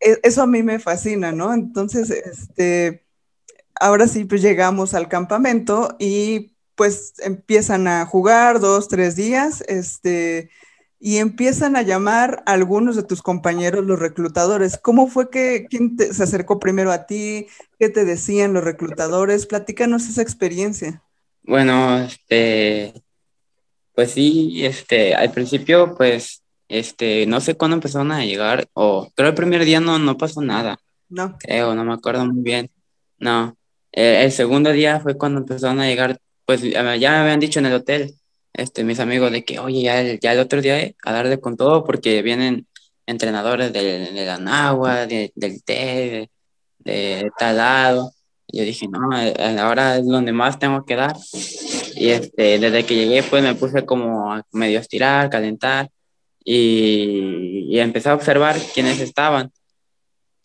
[0.00, 1.52] e, eso a mí me fascina, ¿no?
[1.52, 3.04] Entonces, este,
[3.78, 10.50] ahora sí, pues llegamos al campamento y pues empiezan a jugar dos, tres días, este,
[10.98, 14.78] y empiezan a llamar a algunos de tus compañeros los reclutadores.
[14.78, 17.46] ¿Cómo fue que quién se acercó primero a ti?
[17.78, 19.46] ¿Qué te decían los reclutadores?
[19.46, 21.02] Platícanos esa experiencia.
[21.42, 23.03] Bueno, este,
[23.94, 29.28] pues sí, este, al principio, pues, este, no sé cuándo empezaron a llegar, o creo
[29.28, 30.78] el primer día no, no pasó nada.
[31.08, 31.36] No.
[31.38, 32.70] Creo, no me acuerdo muy bien.
[33.18, 33.56] No.
[33.92, 37.74] el segundo día fue cuando empezaron a llegar, pues ya me habían dicho en el
[37.74, 38.14] hotel,
[38.54, 41.40] este, mis amigos de que, oye, ya el, ya el otro día eh, a darle
[41.40, 42.66] con todo porque vienen
[43.06, 45.32] entrenadores de, de la Nagua, del
[45.64, 46.30] T,
[46.78, 48.12] de, tal lado.
[48.46, 51.16] Y yo dije, no, eh, ahora es donde más tengo que dar.
[51.96, 55.90] Y este, desde que llegué, pues me puse como a medio estirar, calentar
[56.44, 59.52] y, y empecé a observar quiénes estaban.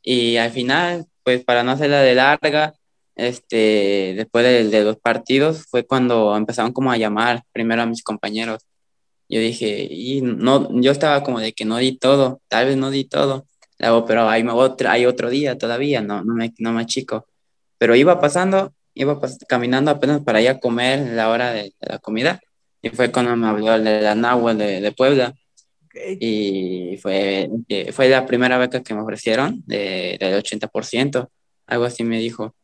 [0.02, 2.74] Y al final, pues para no hacerla de larga,
[3.16, 8.04] este, después de, de, los partidos fue cuando empezaron como a llamar primero a mis
[8.04, 8.66] compañeros.
[9.28, 12.90] Yo dije, y no, yo estaba como de que no di todo, tal vez no
[12.90, 13.46] di todo,
[13.78, 17.28] pero hay otro, hay otro día todavía, no, no, me, no me chico.
[17.78, 22.42] Pero iba pasando, iba caminando apenas para ir a comer la hora de, la comida,
[22.82, 25.34] y fue cuando me habló de la Nahua de, de Puebla.
[26.20, 27.50] Y fue,
[27.94, 31.30] fue la primera beca que me ofrecieron de, del 80%,
[31.68, 32.56] algo así me dijo.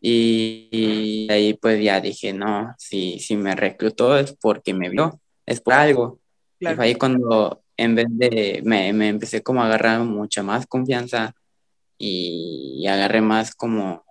[0.00, 5.60] Y, ahí pues ya dije, no, si, si me reclutó es porque me vio, es
[5.60, 6.20] por algo.
[6.58, 10.66] Y fue ahí cuando en vez de, me, me, empecé como a agarrar mucha más
[10.66, 11.34] confianza
[11.98, 14.05] y, y, agarré más como,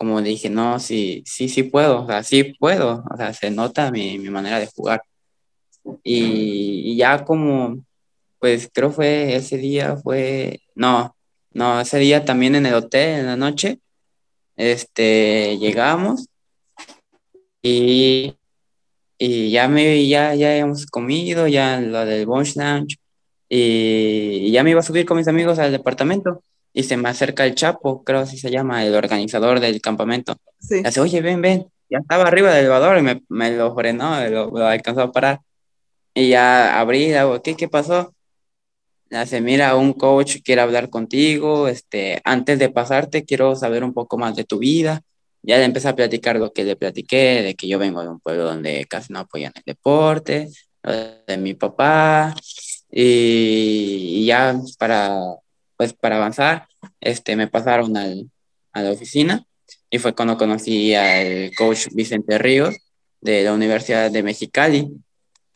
[0.00, 3.90] como dije, no, sí, sí, sí puedo, o sea, sí puedo, o sea, se nota
[3.90, 5.02] mi, mi manera de jugar.
[6.02, 7.84] Y, y, ya como,
[8.38, 11.14] pues creo fue ese día, fue, no,
[11.52, 13.80] no, ese día también en el hotel, en la noche,
[14.56, 16.28] este, llegamos
[17.60, 18.36] y,
[19.18, 22.96] y ya me, ya, ya hemos comido, ya lo del Bunch Lounge,
[23.50, 27.44] y, ya me iba a subir con mis amigos al departamento y se me acerca
[27.44, 30.36] el Chapo, creo así se llama, el organizador del campamento.
[30.60, 30.82] Sí.
[30.82, 31.66] Dice, oye, ven, ven.
[31.88, 35.40] Ya estaba arriba del elevador y me, me lo frenó, lo, lo, alcanzó a parar.
[36.14, 38.14] Y ya abrí, ¿qué, qué pasó?
[39.10, 44.18] hace, mira, un coach quiere hablar contigo, este, antes de pasarte quiero saber un poco
[44.18, 45.02] más de tu vida.
[45.42, 48.20] Ya le empecé a platicar lo que le platiqué, de que yo vengo de un
[48.20, 50.48] pueblo donde casi no apoyan el deporte,
[51.26, 52.34] de mi papá,
[52.90, 55.18] y, ya para,
[55.80, 56.68] pues para avanzar,
[57.00, 58.30] este, me pasaron al,
[58.74, 59.46] a la oficina
[59.88, 62.76] y fue cuando conocí al coach Vicente Ríos
[63.22, 64.90] de la Universidad de Mexicali.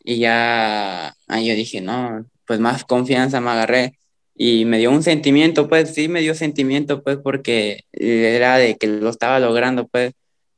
[0.03, 3.99] Y ya ahí yo dije, no, pues más confianza me agarré
[4.33, 8.87] y me dio un sentimiento, pues sí me dio sentimiento, pues porque era de que
[8.87, 10.13] lo estaba logrando, pues.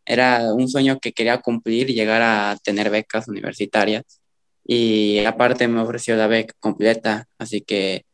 [0.06, 4.22] Era un sueño que quería cumplir llegar a tener becas universitarias.
[4.64, 8.07] Y aparte me ofreció la beca completa, así que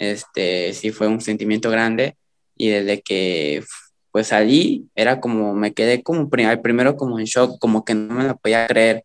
[0.00, 2.16] este sí fue un sentimiento grande
[2.56, 3.62] y desde que
[4.10, 8.24] pues salí era como me quedé como primero como en shock, como que no me
[8.24, 9.04] lo podía creer.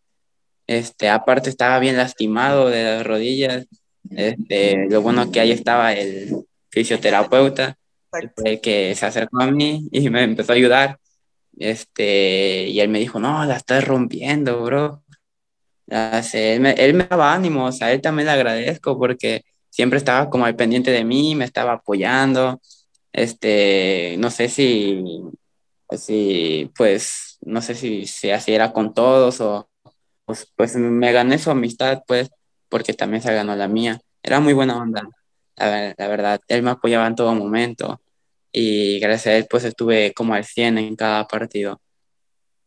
[0.66, 3.66] Este, aparte estaba bien lastimado de las rodillas
[4.10, 7.76] este, lo bueno que ahí estaba el fisioterapeuta,
[8.62, 10.98] que se acercó a mí y me empezó a ayudar.
[11.58, 15.02] Este, y él me dijo, no, la estás rompiendo, bro.
[15.86, 20.46] Él me, él me daba ánimos, a él también le agradezco porque siempre estaba como
[20.46, 22.60] al pendiente de mí, me estaba apoyando.
[23.12, 25.02] Este, no sé si,
[25.96, 29.68] si pues, no sé si, si así era con todos o,
[30.26, 32.30] pues, pues me gané su amistad, pues,
[32.68, 34.00] porque también se ganó la mía.
[34.22, 35.08] Era muy buena onda,
[35.56, 36.40] la, verdad.
[36.48, 38.00] Él me apoyaba en todo momento
[38.52, 41.80] y gracias a él pues estuve como al 100 en cada partido.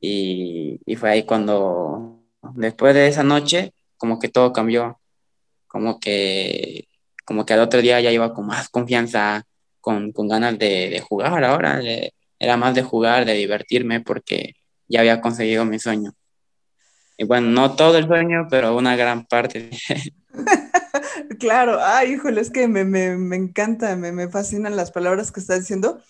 [0.01, 2.23] Y, y fue ahí cuando,
[2.55, 4.99] después de esa noche, como que todo cambió.
[5.67, 6.88] Como que,
[7.29, 9.45] como que al otro día ya iba con más confianza,
[9.81, 11.79] con, con ganas de, de, jugar ahora.
[12.39, 14.55] era más de jugar, de divertirme, porque
[14.87, 16.15] ya había conseguido mi sueño.
[17.17, 19.69] Y bueno, no todo el sueño, pero una gran parte.
[21.39, 25.39] claro, ay, híjole, es que me, me, me encanta, me, me, fascinan las palabras que
[25.39, 26.01] estás diciendo.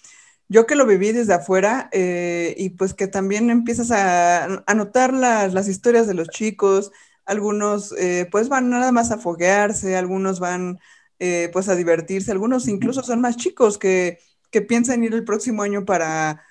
[0.48, 5.14] Yo que lo viví desde afuera eh, y pues que también empiezas a, a notar
[5.14, 6.94] las, las, historias de los chicos,
[7.26, 10.80] algunos eh, pues van nada más a foguearse, algunos van
[11.20, 14.20] eh, pues a divertirse, algunos incluso son más chicos que,
[14.52, 16.44] que piensan ir el próximo año para,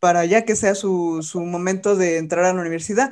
[0.00, 3.10] para ya que sea su, su momento de entrar a la universidad.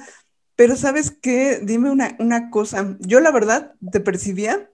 [0.57, 4.71] Pero sabes qué, dime una, una cosa, yo la verdad te percibía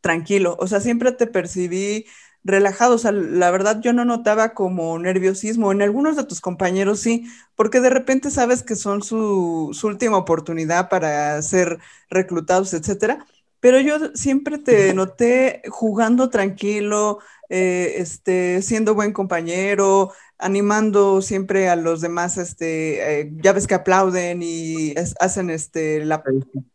[0.00, 2.06] tranquilo, o sea, siempre te percibí
[2.44, 2.94] relajado.
[2.94, 5.72] O sea, la verdad yo no notaba como nerviosismo.
[5.72, 10.16] En algunos de tus compañeros sí, porque de repente sabes que son su, su última
[10.16, 11.78] oportunidad para ser
[12.10, 13.26] reclutados, etcétera.
[13.60, 17.18] Pero yo siempre te noté jugando tranquilo,
[17.50, 23.74] eh, este, siendo buen compañero, animando siempre a los demás, este, eh, ya ves que
[23.74, 26.22] aplauden y hacen este, la,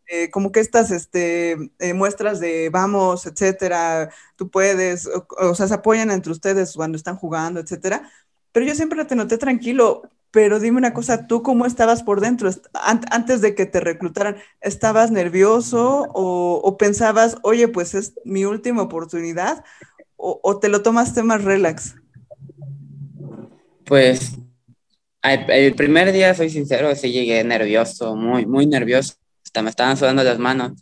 [0.07, 1.57] eh, como que estas este,
[1.95, 5.09] muestras de vamos, etcétera, tú puedes,
[5.39, 8.11] o, sea, se apoyan entre ustedes cuando están jugando, etcétera.
[8.51, 10.03] Pero yo siempre te noté tranquilo,
[10.35, 12.51] pero dime una cosa, ¿tú cómo estabas por dentro?
[12.73, 18.83] Antes de que te reclutaran, ¿estabas nervioso o, o pensabas, oye, pues es mi última
[18.83, 19.63] oportunidad?
[20.17, 21.95] o, te lo tomaste más relax?
[23.85, 24.37] Pues
[25.21, 29.13] el primer día, soy sincero, sí llegué nervioso, muy, muy nervioso.
[29.43, 30.73] Hasta me estaban sudando las manos.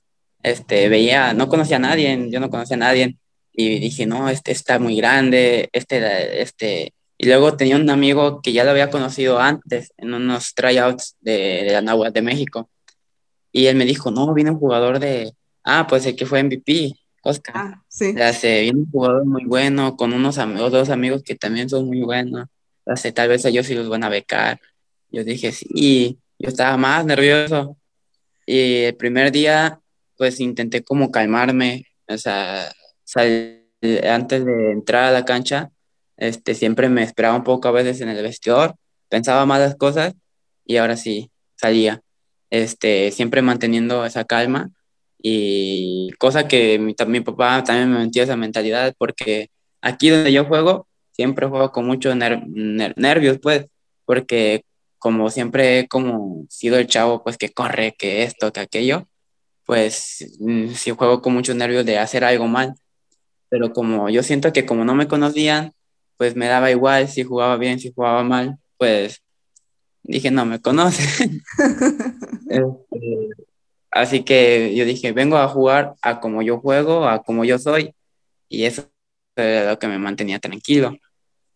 [0.42, 3.18] Este, veía, no conocía a nadie, yo no conocía a nadie.
[3.52, 6.94] Y dije, no, este está muy grande, este, este.
[7.18, 11.64] Y luego tenía un amigo que ya lo había conocido antes en unos tryouts de,
[11.64, 12.70] de la Nahua de México.
[13.52, 15.34] Y él me dijo, no, viene un jugador de,
[15.64, 16.94] ah, pues el que fue MVP.
[17.24, 17.54] Oscar.
[17.56, 18.14] Ah, sí.
[18.20, 22.02] Hace, viene un jugador muy bueno, con unos amigos, dos amigos que también son muy
[22.02, 22.48] buenos.
[22.86, 24.60] Hace, tal vez ellos sí los van a becar.
[25.10, 27.78] Yo dije, sí, yo estaba más nervioso.
[28.46, 29.80] Y el primer día,
[30.18, 32.70] pues intenté como calmarme, o sea,
[33.16, 35.72] antes de entrar a la cancha,
[36.18, 38.76] este, siempre me esperaba un poco a veces en el vestidor,
[39.10, 40.14] pensaba más las cosas
[40.66, 42.02] y ahora sí salía,
[42.50, 44.72] este, siempre manteniendo esa calma
[45.22, 49.50] y cosa que mi, mi papá también me metió esa mentalidad porque
[49.82, 53.68] aquí donde yo juego, siempre juego con muchos nervios, pues,
[54.06, 54.66] porque
[54.98, 59.08] como siempre he como sido el chavo, pues, que corre, que esto, que aquello,
[59.66, 62.76] pues, mm, sí juego con muchos nervios de hacer algo mal,
[63.50, 65.74] pero como yo siento que como no me conocían,
[66.24, 69.22] pues me daba igual si jugaba bien, si jugaba mal, pues
[70.04, 71.42] dije, no me conocen.
[72.50, 73.30] este,
[73.92, 77.94] Así que yo dije, vengo a jugar a como yo juego, a como yo soy,
[78.48, 78.90] y eso
[79.36, 80.96] era lo que me mantenía tranquilo.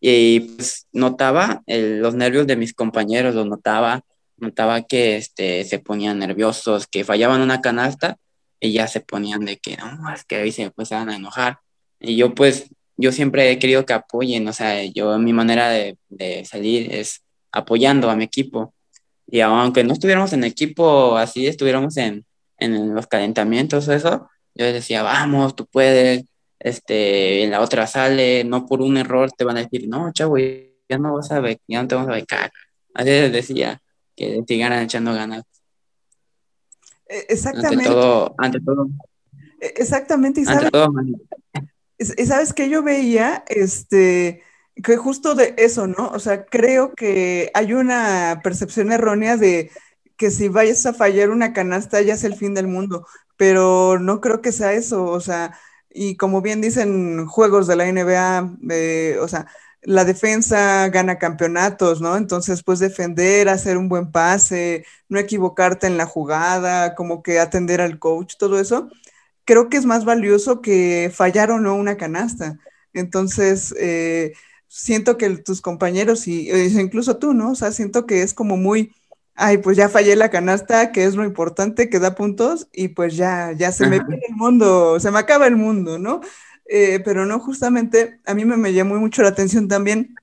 [0.02, 4.02] Y pues notaba los nervios de mis compañeros, los notaba,
[4.36, 8.18] notaba que este, se ponían nerviosos, que fallaban una canasta
[8.60, 11.60] y ya se ponían de que no, es que ahí se empezaban a enojar.
[12.02, 15.98] Y yo pues, yo siempre he querido que apoyen, o sea, yo mi manera de,
[16.10, 18.74] de salir es apoyando a mi equipo.
[19.28, 22.26] Y aunque no estuviéramos en equipo así, estuviéramos en,
[22.58, 26.26] en los calentamientos, eso, yo les decía, vamos, tú puedes,
[26.60, 30.38] este, en la otra sale, no por un error te van a decir, no, chavo,
[30.38, 32.52] ya no vas a ver, ya no te vamos a becar.
[32.94, 33.80] Así les decía,
[34.16, 35.44] que sigan echando ganas.
[37.08, 37.86] E, exactamente.
[37.86, 38.88] Ante todo, ante todo.
[39.62, 40.42] E, exactamente,
[42.00, 44.44] sabes que yo veía, este,
[44.84, 46.10] que justo de eso, ¿no?
[46.10, 49.72] O sea, creo que hay una percepción errónea de
[50.18, 54.22] que si vayas a fallar una canasta ya es el fin del mundo, pero no
[54.22, 55.58] creo que sea eso, o sea,
[55.90, 59.48] y como bien dicen juegos de la NBA, eh, o sea,
[59.82, 62.18] la defensa gana campeonatos, ¿no?
[62.18, 67.82] Entonces, pues defender, hacer un buen pase, no equivocarte en la jugada, como que atender
[67.82, 68.90] al coach, todo eso,
[69.48, 72.60] creo que es más valioso que fallar o no una canasta.
[72.94, 74.34] Entonces, eh,
[74.68, 77.52] siento que tus compañeros y e incluso tú, ¿no?
[77.52, 78.92] O sea, siento que es como muy
[79.38, 83.16] ay, pues ya fallé la canasta, que es lo importante, que da puntos, y pues
[83.16, 86.22] ya, ya se me viene el mundo, se me acaba el mundo, ¿no?
[86.66, 90.16] Eh, pero no, justamente a mí me, me, llamó mucho la atención también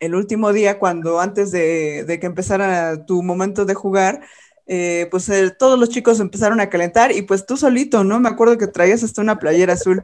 [0.00, 4.22] el último día, cuando antes de, de que empezara tu momento de jugar,
[4.66, 8.20] eh, pues todos los chicos empezaron a calentar y pues tú solito, ¿no?
[8.20, 10.02] Me acuerdo que traías hasta una playera azul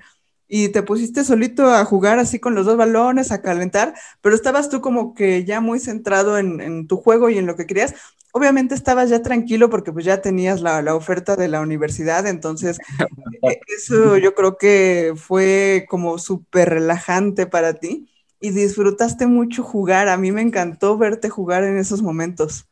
[0.48, 4.68] y te pusiste solito a jugar así con los dos balones, a calentar, pero estabas
[4.68, 7.94] tú como que ya muy centrado en, en tu juego y en lo que querías
[8.32, 12.78] obviamente estabas ya tranquilo porque pues ya tenías la, oferta de la universidad, entonces
[13.42, 18.08] e, eso yo creo que fue como súper relajante para ti
[18.40, 20.08] y disfrutaste mucho jugar.
[20.08, 22.66] A mí me encantó verte jugar en esos momentos.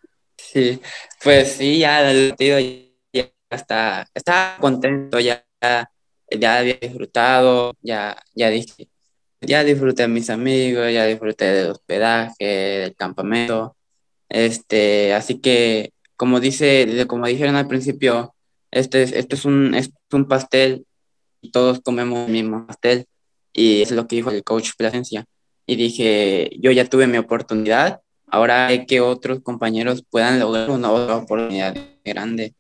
[0.53, 0.81] Sí,
[1.23, 2.59] pues sí, ya el partido
[3.13, 8.89] ya está, estaba contento, ya, ya había disfrutado, ya, ya dije,
[9.41, 13.77] ya disfruté a mis amigos, ya disfruté del hospedaje, del campamento
[14.31, 18.35] este, así que, como dice, como dijeron al principio,
[18.71, 20.87] este, este es, un, es un pastel
[21.43, 23.07] y todos comemos el mismo pastel.
[23.53, 25.27] Y es lo que dijo el coach Plasencia.
[25.67, 28.01] Y dije, yo ya tuve mi oportunidad,
[28.31, 32.55] ahora hay que otros compañeros puedan lograr una otra oportunidad grande.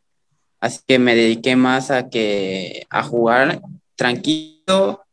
[0.60, 3.62] Así que me dediqué más a, que, a jugar
[3.96, 5.04] tranquilo,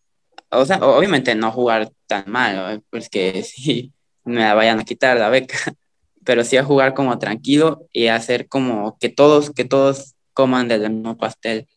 [0.50, 3.94] o sea, obviamente no jugar tan mal, pues que sí
[4.24, 5.58] me la vayan a quitar la beca,
[6.26, 10.90] pero sí a jugar como tranquilo y hacer como que todos, que todos coman del
[10.90, 11.68] mismo pastel.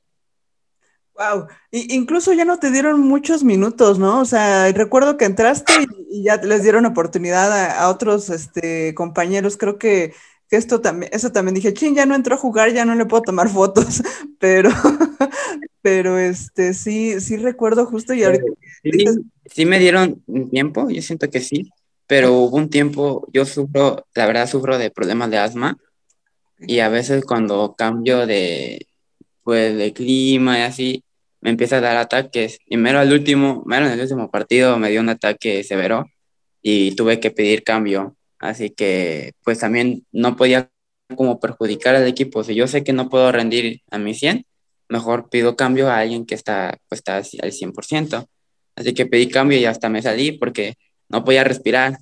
[1.20, 4.20] Wow, incluso ya no te dieron muchos minutos, ¿no?
[4.20, 5.70] O sea, recuerdo que entraste
[6.08, 9.58] y, ya les dieron oportunidad a, otros este, compañeros.
[9.58, 10.14] Creo que,
[10.50, 13.22] esto también, eso también dije, ching, ya no entró a jugar, ya no le puedo
[13.22, 14.02] tomar fotos,
[14.40, 14.70] pero,
[15.82, 18.44] pero este, sí, sí recuerdo justo y ahorita.
[18.82, 19.04] Sí,
[19.44, 21.70] sí me dieron tiempo, yo siento que sí,
[22.06, 25.76] pero hubo un tiempo, yo sufro, la verdad sufro de problemas de asma
[26.58, 28.86] y a veces cuando cambio de,
[29.44, 31.04] pues, de clima y así,
[31.40, 32.58] me empieza a dar ataques.
[32.66, 36.06] Primero al último, mero en el último partido me dio un ataque severo
[36.62, 38.16] y tuve que pedir cambio.
[38.38, 40.70] Así que pues también no podía
[41.16, 42.44] como perjudicar al equipo.
[42.44, 44.44] Si yo sé que no puedo rendir a mi 100,
[44.88, 48.26] mejor pido cambio a alguien que está, pues, está al 100%.
[48.76, 50.74] Así que pedí cambio y hasta me salí porque
[51.08, 51.98] no podía respirar.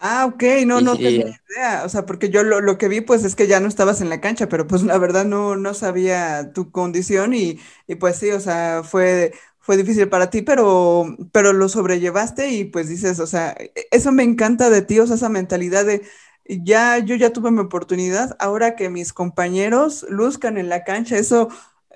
[0.00, 1.82] Ah, ok, no, no tenía idea.
[1.84, 4.20] O sea, porque yo lo, que vi, pues es que ya no estabas en la
[4.20, 7.58] cancha, pero pues la verdad no, no sabía tu condición y,
[7.98, 12.88] pues sí, o sea, fue, fue difícil para ti, pero, pero lo sobrellevaste y pues
[12.88, 16.02] dices, o sea, e, eso me encanta de ti, o sea, esa mentalidad de
[16.48, 21.48] ya, yo ya tuve mi oportunidad, ahora que mis compañeros luzcan en la cancha, eso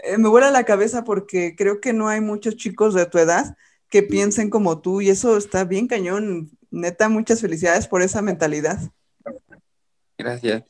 [0.02, 3.56] eh, me vuela la cabeza porque creo que no hay muchos chicos de tu edad
[3.88, 8.78] que piensen como tú y eso está bien cañón neta, muchas felicidades por esa mentalidad.
[10.18, 10.64] Gracias.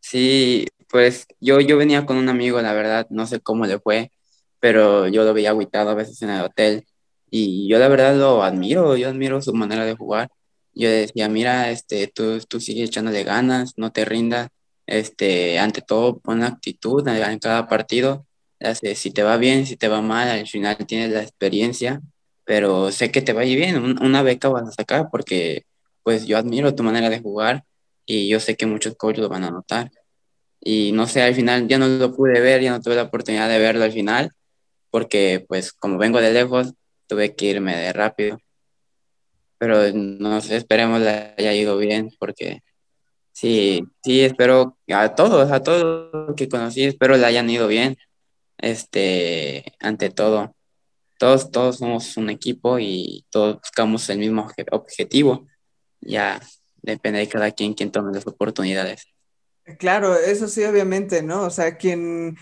[0.00, 4.12] Sí, pues yo, yo venía con un amigo, la verdad, no sé cómo le fue,
[4.60, 6.86] pero yo lo veía aguitado a veces en el hotel
[7.30, 10.30] y yo la verdad lo admiro, yo admiro su manera de jugar.
[10.74, 14.48] Yo decía, mira, este, tú, tú sigues echándole ganas, no te rindas,
[14.86, 18.26] este, ante todo pon actitud en cada partido,
[18.94, 22.00] si te va bien, si te va mal, al final tienes la experiencia
[22.48, 25.66] pero sé que te va a ir bien, una beca vas a sacar porque
[26.02, 27.64] pues yo admiro tu manera de jugar
[28.06, 29.90] y yo sé que muchos coaches lo van a notar.
[30.58, 33.50] Y no sé, al final ya no lo pude ver, ya no tuve la oportunidad
[33.50, 34.32] de verlo al final,
[34.90, 36.72] porque pues como vengo de lejos,
[37.06, 38.38] tuve que irme de rápido.
[39.58, 42.62] Pero no sé, esperemos le haya ido bien, porque
[43.32, 47.98] sí, sí, espero a todos, a todos que conocí, espero le hayan ido bien,
[48.58, 50.54] este, ante todo
[51.18, 55.46] todos, todos somos un equipo y todos buscamos el mismo objetivo.
[56.00, 56.40] Ya
[56.82, 59.04] depende de cada quien quien tome las oportunidades.
[59.78, 61.42] Claro, eso sí, obviamente, ¿no?
[61.42, 62.38] O sea, quien,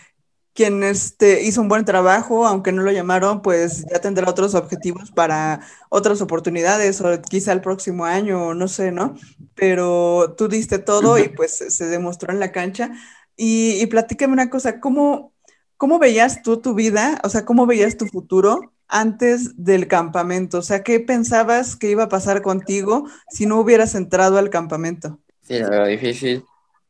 [0.55, 5.11] quien este, hizo un buen trabajo, aunque no lo llamaron, pues ya tendrá otros objetivos
[5.11, 9.16] para otras oportunidades o quizá el próximo año, no sé, ¿no?
[9.55, 12.93] Pero tú diste todo y pues se demostró en la cancha.
[13.37, 15.35] Y, y platícame una cosa, ¿cómo,
[15.77, 17.20] ¿Cómo veías tú tu vida?
[17.22, 20.59] O sea, ¿cómo veías tu futuro antes del campamento?
[20.59, 25.18] O sea, ¿qué pensabas que iba a pasar contigo si no hubieras entrado al campamento?
[25.43, 26.45] Sí, la veo difícil.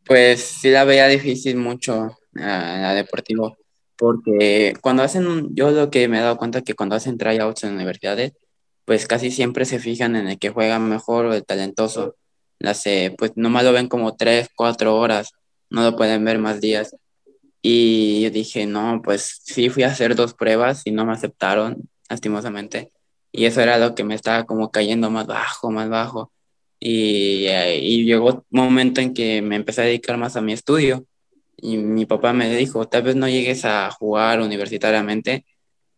[0.04, 2.42] Pues sí la veía difícil mucho en
[2.82, 3.56] la deportivo,
[3.96, 7.74] porque cuando hacen, yo lo que me he dado cuenta que cuando hacen tryouts en
[7.74, 8.34] universidades,
[8.84, 12.14] pues casi siempre se fijan en el que juega mejor o el talentoso.
[12.60, 12.84] Las,
[13.18, 15.32] pues nomás lo ven como tres, cuatro horas,
[15.70, 16.94] no lo pueden ver más días.
[17.68, 21.88] Y yo dije, no, pues sí, fui a hacer dos pruebas y no me aceptaron,
[22.08, 22.92] lastimosamente.
[23.32, 26.32] Y eso era lo que me estaba como cayendo más bajo, más bajo.
[26.78, 30.52] Y, eh, y llegó un momento en que me empecé a dedicar más a mi
[30.52, 31.06] estudio.
[31.56, 35.44] Y mi papá me dijo, tal vez no llegues a jugar universitariamente,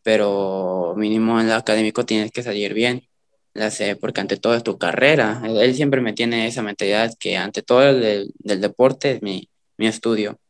[0.02, 3.08] pero mínimo en lo académico tienes que salir bien.
[3.54, 5.42] La sé, porque ante todo es tu carrera.
[5.44, 9.50] Él, siempre me tiene esa mentalidad que ante todo el del, del deporte es mi,
[9.76, 10.40] mi estudio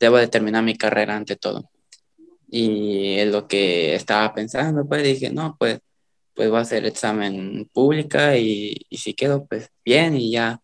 [0.00, 1.70] debo de terminar mi carrera ante todo.
[2.48, 5.80] Y es lo que estaba pensando, pues dije, no, pues,
[6.34, 10.60] pues voy a hacer examen pública y, y si quedo, pues bien y ya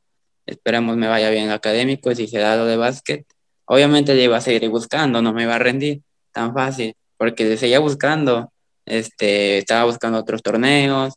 [0.46, 3.26] esperemos me vaya bien académico y si se da lo de básquet,
[3.64, 6.02] obviamente le iba a seguir buscando, no me iba a rendir
[6.32, 8.52] tan fácil, porque le seguía buscando,
[8.84, 11.14] este, estaba buscando otros torneos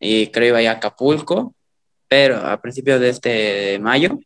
[0.00, 1.54] y creo iba a Acapulco,
[2.08, 4.18] pero a principios de este mayo,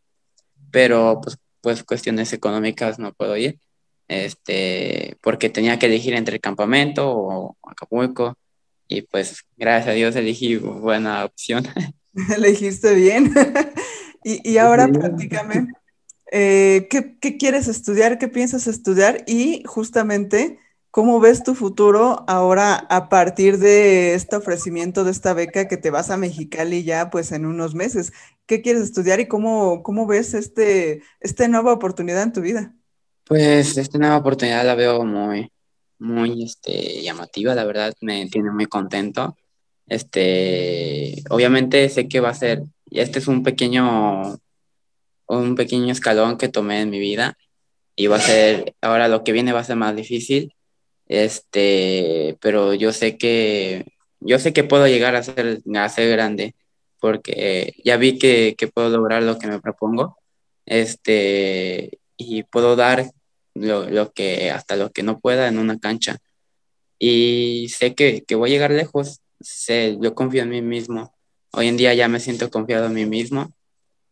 [0.71, 3.57] pero pues pues cuestiones económicas no puedo ir,
[4.09, 8.37] este, porque tenía que elegir entre el campamento o Acapulco,
[8.89, 11.65] y pues gracias a Dios elegí buena opción.
[12.35, 13.33] Elegiste bien.
[14.23, 15.67] y, y, ahora platícame,
[16.31, 18.19] eh, ¿qué, ¿qué, quieres estudiar?
[18.19, 19.23] ¿Qué piensas estudiar?
[19.25, 20.59] Y justamente,
[20.93, 25.89] ¿cómo ves tu futuro ahora a partir de este ofrecimiento de esta beca que te
[25.89, 28.13] vas a Mexicali ya pues en unos meses?
[28.45, 32.73] qué quieres estudiar y cómo, cómo ves este, esta nueva oportunidad en tu vida.
[33.25, 35.51] Pues esta nueva oportunidad la veo muy,
[35.99, 39.37] muy este, llamativa, la verdad me tiene muy contento.
[39.87, 44.37] Este, obviamente sé que va a ser, este es un pequeño,
[45.27, 47.37] un pequeño escalón que tomé en mi vida
[47.95, 50.53] y va a ser, ahora lo que viene va a ser más difícil,
[51.07, 53.85] este, pero yo sé que,
[54.19, 56.55] yo sé que puedo llegar a ser, a ser grande
[57.03, 60.17] porque ya vi que, que puedo lograr lo que me propongo,
[60.65, 63.11] este, y puedo dar
[63.53, 66.19] lo, lo, que, hasta lo que no pueda en una cancha.
[66.97, 71.13] Y sé que, que voy a llegar lejos, sé, yo confío en mí mismo.
[71.51, 73.51] Hoy en día ya me siento confiado en mí mismo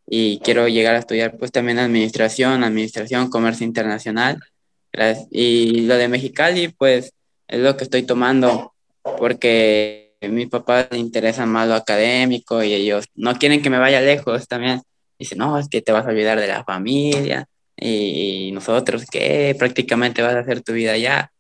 [0.06, 4.38] y quiero llegar a estudiar pues también administración, administración, comercio internacional.
[5.32, 7.14] Y lo de Mexicali pues
[7.48, 8.74] es lo que estoy tomando
[9.18, 13.80] porque a mi papá le interesa más lo académico y ellos no quieren que me
[13.80, 14.82] vaya lejos también.
[15.18, 17.48] Dicen, no, es que te vas a olvidar de la familia,
[17.82, 21.32] y nosotros que prácticamente vas a hacer tu vida allá.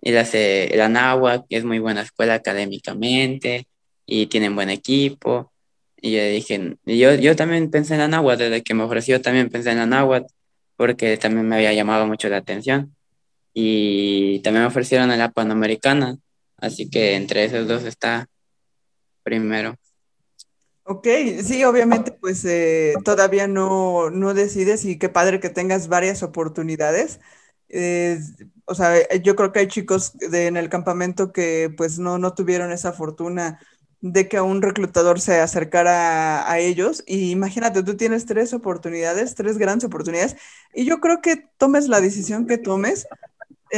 [0.00, 0.26] Y la,
[0.74, 3.66] la NAWA, que es muy buena escuela académicamente
[4.04, 5.52] y tienen buen equipo.
[6.00, 9.70] Y yo dije, yo, yo también pensé en la desde que me ofreció también pensé
[9.70, 10.26] en la
[10.76, 12.95] porque también me había llamado mucho la atención.
[13.58, 16.18] Y también me ofrecieron en la Panamericana,
[16.58, 18.28] así que entre esos dos está
[19.22, 19.76] primero.
[20.84, 21.08] Ok,
[21.42, 27.18] sí, obviamente pues eh, todavía no, no, decides y qué padre que tengas varias oportunidades.
[28.66, 28.92] o sea,
[29.22, 32.92] yo creo que hay chicos de, en el campamento que pues no, no tuvieron esa
[32.92, 33.58] fortuna
[34.02, 37.02] de que un reclutador se acercara a, ellos.
[37.06, 40.36] Y imagínate, tú tienes tres oportunidades, tres grandes oportunidades,
[40.74, 43.06] y yo creo que tomes la decisión que tomes,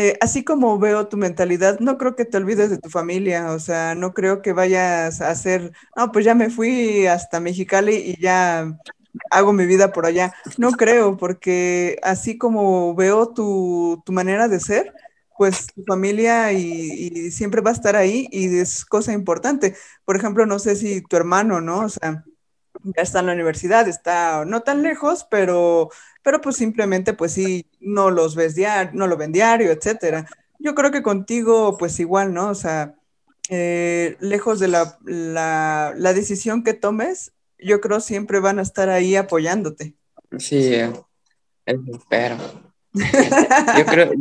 [0.01, 3.59] eh, así como veo tu mentalidad, no creo que te olvides de tu familia, o
[3.59, 8.21] sea, no creo que vayas a hacer, no, pues ya me fui hasta Mexicali y
[8.21, 8.79] ya
[9.33, 10.33] hago mi vida por allá.
[10.57, 14.95] No creo, porque así como veo tu, manera de ser,
[15.37, 19.77] pues tu familia y, siempre va a estar ahí y es cosa importante.
[20.05, 21.81] Por ejemplo, no sé si tu hermano, ¿no?
[21.81, 22.25] O sea,
[22.85, 25.91] ya está en la universidad, está no tan lejos, pero
[26.29, 30.27] pero pues simplemente pues sí, no los ves diario, no lo ven diario, etcétera.
[30.59, 32.51] Yo creo que contigo pues igual, ¿no?
[32.51, 32.97] O sea,
[33.49, 38.91] eh, lejos de la, la, la, decisión que tomes, yo creo siempre van a estar
[38.91, 39.95] ahí apoyándote.
[40.37, 40.71] Sí,
[41.65, 42.37] espero.
[42.93, 44.13] yo creo,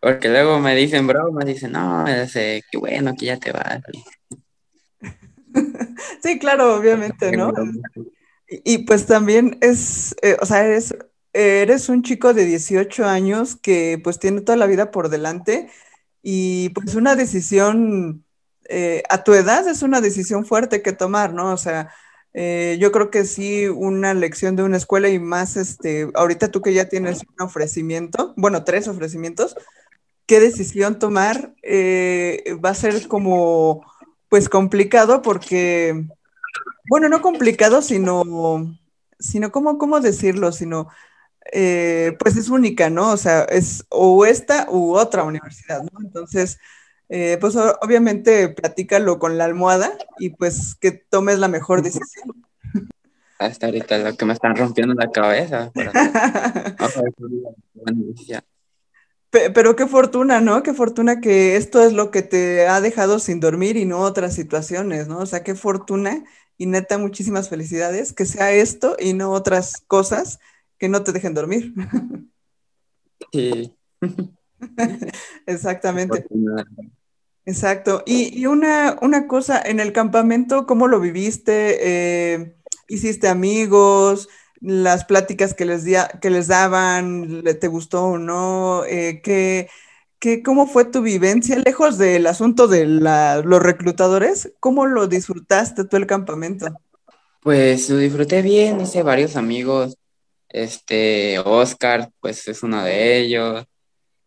[0.00, 3.82] porque luego me dicen bromas, dicen, no, qué bueno que ya te vas.
[6.22, 7.52] sí, claro, obviamente, ¿no?
[8.48, 10.94] Y, pues también es, eh, o sea, eres
[11.36, 15.68] eres un chico de 18 años que pues tiene toda la vida por delante
[16.22, 18.24] y pues una decisión
[18.68, 21.52] eh, a tu edad es una decisión fuerte que tomar, ¿no?
[21.52, 21.90] O sea,
[22.34, 26.62] eh, yo creo que sí, una lección de una escuela y más, este, ahorita tú
[26.62, 29.56] que ya tienes un ofrecimiento, bueno, tres ofrecimientos,
[30.26, 31.54] ¿qué decisión tomar?
[31.62, 33.84] Eh, va a ser como,
[34.28, 36.04] pues complicado porque,
[36.88, 38.24] bueno, no complicado, sino,
[39.18, 40.52] sino, ¿cómo, cómo decirlo?
[40.52, 40.88] Sino
[41.52, 43.12] eh, pues es única, ¿no?
[43.12, 46.00] O sea, es o esta u otra universidad, ¿no?
[46.00, 46.58] Entonces,
[47.08, 52.44] eh, pues obviamente platícalo con la almohada y pues que tomes la mejor decisión.
[53.38, 55.70] Hasta ahorita lo que me están rompiendo la cabeza.
[59.30, 59.52] Pero...
[59.54, 60.62] pero qué fortuna, ¿no?
[60.62, 64.34] Qué fortuna que esto es lo que te ha dejado sin dormir y no otras
[64.34, 65.18] situaciones, ¿no?
[65.18, 66.24] O sea, qué fortuna
[66.56, 70.38] y neta, muchísimas felicidades que sea esto y no otras cosas
[70.78, 71.72] que no te dejen dormir.
[73.32, 73.74] Sí.
[75.46, 76.26] Exactamente.
[77.44, 78.02] Exacto.
[78.06, 81.78] Y, una, una, cosa, en el campamento, ¿cómo lo viviste?
[81.80, 82.56] Eh,
[82.88, 84.28] ¿Hiciste amigos?
[84.60, 85.84] ¿Las pláticas que les,
[86.20, 88.84] que les daban, te gustó o no?
[88.84, 89.68] Eh, ¿qué,
[90.44, 91.56] cómo fue tu vivencia?
[91.58, 96.66] Lejos del asunto de los reclutadores, ¿cómo lo disfrutaste tú el campamento?
[97.42, 99.96] Pues lo disfruté bien, hice varios amigos,
[100.56, 103.64] este, Oscar, pues es uno de ellos.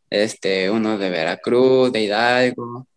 [0.09, 2.87] Este, uno de Veracruz, de Hidalgo.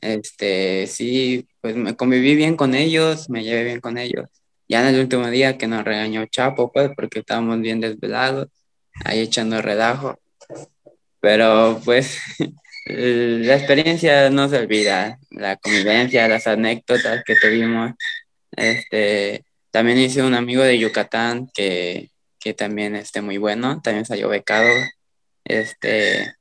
[0.00, 4.26] Este, sí, pues me conviví bien con ellos, me llevé bien con ellos.
[4.68, 8.48] Ya en el último día que nos regañó Chapo, pues, porque estábamos bien desvelados,
[9.04, 10.18] ahí echando relajo.
[11.20, 12.18] Pero, pues,
[12.86, 17.92] la experiencia no se olvida, la convivencia, las anécdotas que tuvimos.
[18.56, 22.10] Este, también hice un amigo de Yucatán que
[22.46, 24.68] que también esté muy bueno, también salió becado,
[25.42, 26.32] este,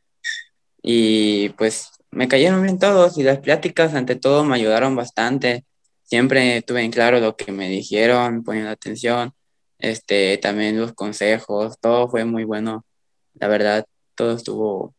[0.83, 5.65] y pues me cayeron bien todos y las pláticas ante todo me ayudaron bastante,
[6.03, 9.33] siempre tuve en claro lo que me dijeron, poniendo atención,
[9.79, 12.85] este, también los consejos, todo fue muy bueno,
[13.33, 13.83] la verdad,
[14.13, 14.93] todo estuvo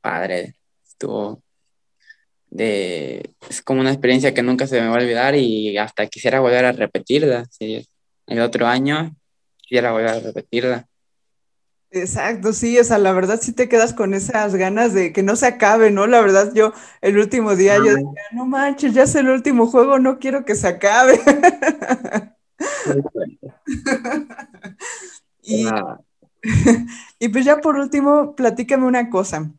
[0.00, 0.54] padre,
[0.88, 1.42] estuvo,
[2.48, 6.40] de, es como una experiencia que nunca se me va a olvidar y hasta quisiera
[6.40, 7.44] volver a repetirla.
[7.60, 9.14] El otro año
[9.66, 10.88] quisiera volver a repetirla.
[11.90, 15.34] Exacto, sí, o sea, la verdad sí te quedas con esas ganas de que no
[15.34, 16.06] se acabe, ¿no?
[16.06, 19.98] La verdad yo el último día yo decía, no manches, ya es el último juego,
[19.98, 21.20] no quiero que se acabe.
[25.42, 25.66] y,
[27.18, 29.50] y pues ya por último, platícame una cosa.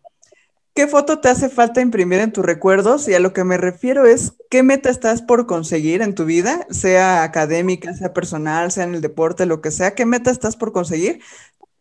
[0.77, 3.07] ¿Qué foto te hace falta imprimir en tus recuerdos?
[3.07, 6.67] Y a lo que me refiero es, ¿qué meta estás por conseguir en tu vida?
[6.69, 10.73] Sea académica, sea personal, sea en el deporte, lo que sea, ¿qué meta estás por
[10.73, 11.19] conseguir?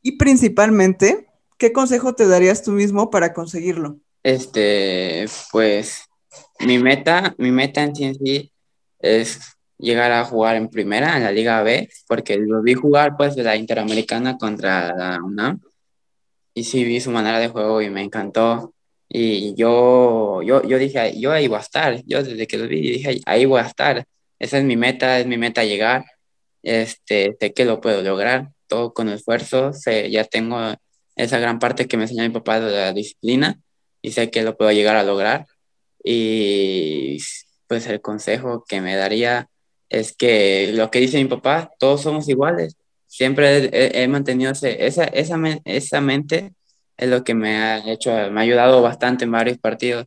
[0.01, 1.26] Y principalmente,
[1.59, 3.99] ¿qué consejo te darías tú mismo para conseguirlo?
[4.22, 6.07] Este, pues,
[6.61, 8.51] mi meta, mi meta en sí,
[8.99, 9.40] es
[9.76, 13.42] llegar a jugar en primera, en la Liga B, porque lo vi jugar pues de
[13.42, 15.61] la Interamericana contra la UNAM
[16.55, 18.72] y sí vi su manera de juego y me encantó.
[19.18, 22.02] Y yo, yo, yo dije, yo ahí voy a estar.
[22.04, 24.04] Yo desde que lo vi dije, ahí voy a estar.
[24.38, 26.04] Esa es mi meta, es mi meta llegar.
[26.62, 29.72] Este, sé que lo puedo lograr, todo con esfuerzo.
[29.72, 30.58] Sé, ya tengo
[31.16, 33.58] esa gran parte que me enseñó mi papá de la disciplina
[34.02, 35.46] y sé que lo puedo llegar a lograr.
[36.04, 37.18] Y
[37.68, 39.48] pues el consejo que me daría
[39.88, 42.76] es que lo que dice mi papá, todos somos iguales.
[43.06, 45.06] Siempre he, mantenido esa, esa,
[45.64, 46.52] esa mente
[46.97, 50.07] es lo que me ha hecho, me ha ayudado bastante en varios partidos.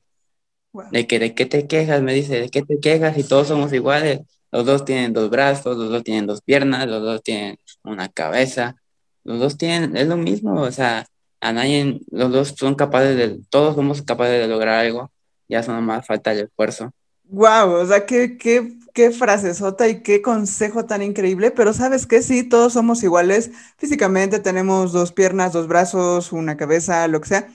[0.92, 2.02] De que, ¿de qué te quejas?
[2.02, 3.18] Me dice, ¿de qué te quejas?
[3.18, 4.22] Y todos somos iguales.
[4.52, 8.76] Los dos tienen dos brazos, los dos tienen dos piernas, los dos tienen una cabeza.
[9.24, 11.06] Los dos tienen, es lo mismo, o sea,
[11.42, 15.12] a nadie, los dos son capaces de, todos somos capaces de lograr algo.
[15.48, 16.92] Ya solo más falta el esfuerzo.
[17.24, 22.22] Wow, o sea, qué, qué, qué frasesota y qué consejo tan increíble, pero sabes que
[22.22, 27.48] sí, todos somos iguales físicamente, tenemos dos piernas, dos brazos, una cabeza, lo que sea,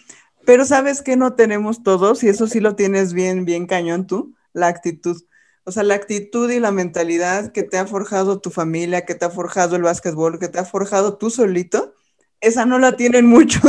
[0.44, 4.34] pero sabes que no tenemos todos y eso sí lo tienes bien, bien cañón tú,
[4.52, 5.22] la actitud.
[5.64, 9.24] O sea, la actitud y la mentalidad que te ha forjado tu familia, que te
[9.24, 11.94] ha forjado el básquetbol, que te ha forjado tú solito,
[12.40, 13.62] esa no la tienen muchos.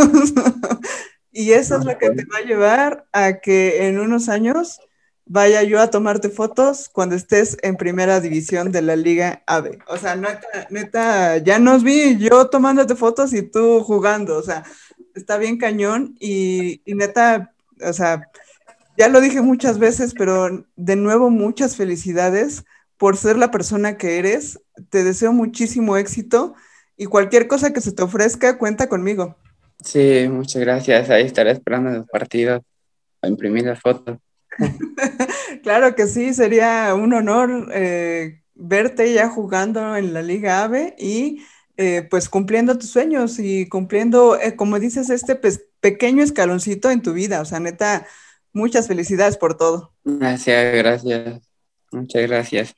[1.32, 4.80] y eso es lo que te va a llevar a que en unos años
[5.26, 9.80] vaya yo a tomarte fotos cuando estés en primera división de la Liga AVE.
[9.88, 14.38] O sea, neta, neta, ya nos vi yo tomándote fotos y tú jugando.
[14.38, 14.64] O sea,
[15.16, 18.30] está bien cañón y, y neta, o sea,
[18.98, 22.64] ya lo dije muchas veces, pero de nuevo muchas felicidades
[22.98, 24.60] por ser la persona que eres.
[24.90, 26.56] Te deseo muchísimo éxito
[26.98, 29.38] y cualquier cosa que se te ofrezca, cuenta conmigo.
[29.84, 31.10] Sí, muchas gracias.
[31.10, 32.62] Ahí estaré esperando los partidos
[33.22, 34.18] a imprimir las fotos.
[35.64, 41.44] claro que sí, sería un honor eh, verte ya jugando en la Liga AVE y
[41.78, 45.40] eh, pues cumpliendo tus sueños y cumpliendo, eh, como dices, este
[45.80, 47.42] pequeño escaloncito en tu vida.
[47.42, 48.08] O sea, neta,
[48.54, 49.94] muchas felicidades por todo.
[50.04, 51.42] Gracias, gracias.
[51.92, 52.76] Muchas gracias.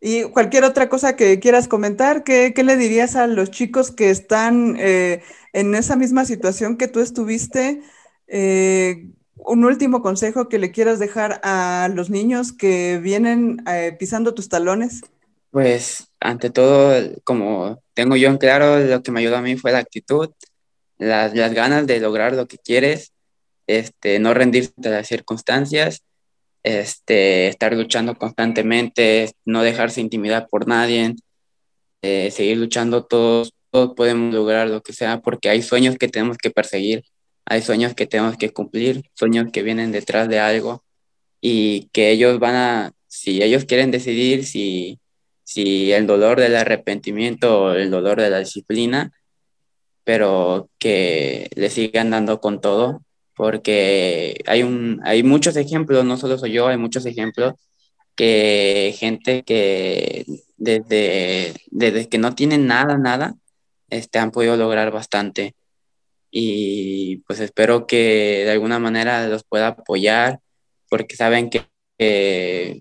[0.00, 4.10] Y cualquier otra cosa que quieras comentar, ¿qué, qué le dirías a los chicos que
[4.10, 7.80] están en esa misma situación que tú estuviste?
[9.36, 14.48] Un último consejo que le quieras dejar a los niños que vienen eh, pisando tus
[14.48, 15.02] talones?
[15.50, 16.92] Pues ante todo,
[17.24, 20.30] como tengo yo en claro, lo que me ayudó a mí fue la actitud,
[20.98, 23.12] las, ganas de lograr lo que quieres,
[23.66, 26.02] este, no rendirse a las circunstancias,
[26.62, 31.14] este, estar luchando constantemente, no dejarse intimidar por nadie,
[32.02, 36.36] eh, seguir luchando todos, todos podemos lograr lo que sea porque hay sueños que tenemos
[36.38, 37.04] que perseguir
[37.46, 40.84] hay sueños que tenemos que cumplir, sueños que vienen detrás de algo
[41.40, 44.98] y que ellos van a, si ellos quieren decidir si,
[45.44, 49.12] si el dolor del arrepentimiento o el dolor de la disciplina,
[50.04, 53.02] pero que le sigan dando con todo,
[53.34, 57.54] porque hay, un, hay muchos ejemplos, no solo soy yo, hay muchos ejemplos
[58.16, 60.24] que gente que
[60.56, 63.34] desde, desde que no tienen nada, nada,
[63.90, 65.54] este, han podido lograr bastante
[66.36, 70.40] y pues espero que de alguna manera los pueda apoyar
[70.90, 71.62] porque saben que,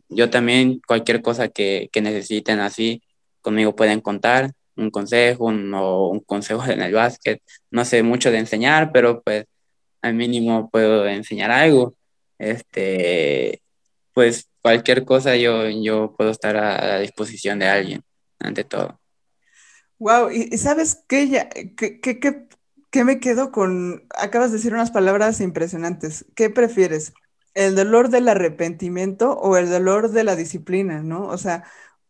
[0.10, 3.04] yo también cualquier cosa que, necesiten así
[3.42, 7.42] conmigo pueden contar un consejo un, o un consejo en el básquet.
[7.70, 9.46] No sé mucho de enseñar pero pues
[10.02, 11.96] al mínimo puedo enseñar algo.
[12.40, 13.62] Este
[14.14, 18.02] pues cualquier cosa yo, yo puedo estar a, la disposición de alguien
[18.40, 19.00] ante todo.
[20.00, 21.48] Wow, y sabes qué,
[21.78, 22.48] qué, qué,
[22.94, 24.06] ¿Qué me quedo con?
[24.16, 26.26] Acabas de decir unas palabras impresionantes.
[26.36, 27.14] ¿Qué prefieres?
[27.56, 31.26] ¿El dolor del arrepentimiento o el dolor de la disciplina, no?
[31.26, 31.64] O sea,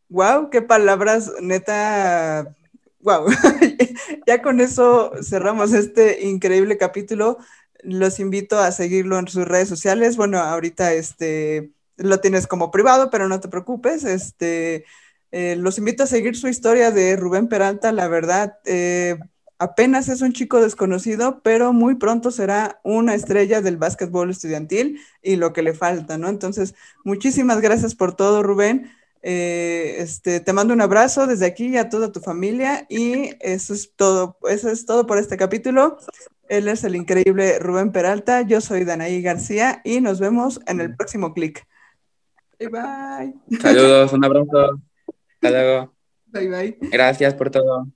[0.10, 2.54] wow, qué palabras, neta,
[3.00, 3.28] wow.
[4.28, 7.38] ya con eso cerramos este increíble capítulo.
[7.84, 10.18] los invito a seguirlo en sus redes sociales.
[10.18, 14.04] Bueno, ahorita este, lo tienes como privado, pero no te preocupes.
[14.04, 14.86] Este,
[15.32, 18.58] eh, los invito a seguir su historia de Rubén Peralta, la verdad.
[18.66, 19.18] Eh,
[19.64, 25.38] apenas es un chico desconocido, pero muy pronto será una estrella del básquetbol estudiantil y
[25.38, 26.30] lo que le falta, ¿no?
[26.30, 28.92] Entonces, muchísimas gracias por todo, Rubén.
[29.24, 33.94] Eh, este, te mando un abrazo desde aquí a toda tu familia y eso es
[33.96, 35.98] todo, eso es todo por este capítulo.
[36.50, 40.96] Él es el increíble Rubén Peralta, yo soy Danaí García y nos vemos en el
[40.96, 41.66] próximo clic.
[42.60, 43.60] Bye bye.
[43.60, 44.82] Saludos, un abrazo.
[45.36, 45.94] Hasta luego.
[46.28, 46.78] Bye bye.
[46.92, 47.88] Gracias por todo.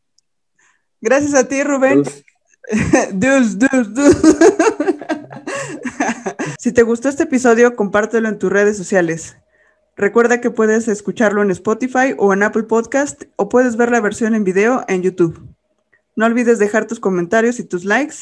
[1.02, 2.04] Gracias a ti, Rubén.
[6.60, 9.38] si te gustó este episodio, compártelo en tus redes sociales.
[9.96, 14.36] Recuerda que puedes escucharlo en Spotify o en Apple Podcast o puedes ver la versión
[14.36, 15.42] en video en YouTube.
[16.16, 18.16] No olvides dejar tus comentarios y tus likes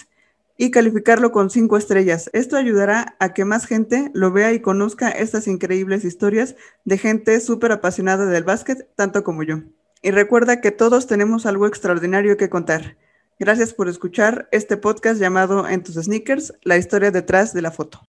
[0.58, 2.30] y calificarlo con cinco estrellas.
[2.34, 6.56] Esto ayudará a que más gente lo vea y conozca estas increíbles historias
[6.86, 9.64] de gente súper apasionada del básquet, tanto como yo.
[10.06, 12.96] Y recuerda que todos tenemos algo extraordinario que contar.
[13.40, 18.04] Gracias por escuchar este podcast llamado En tus sneakers, la historia detrás de la foto.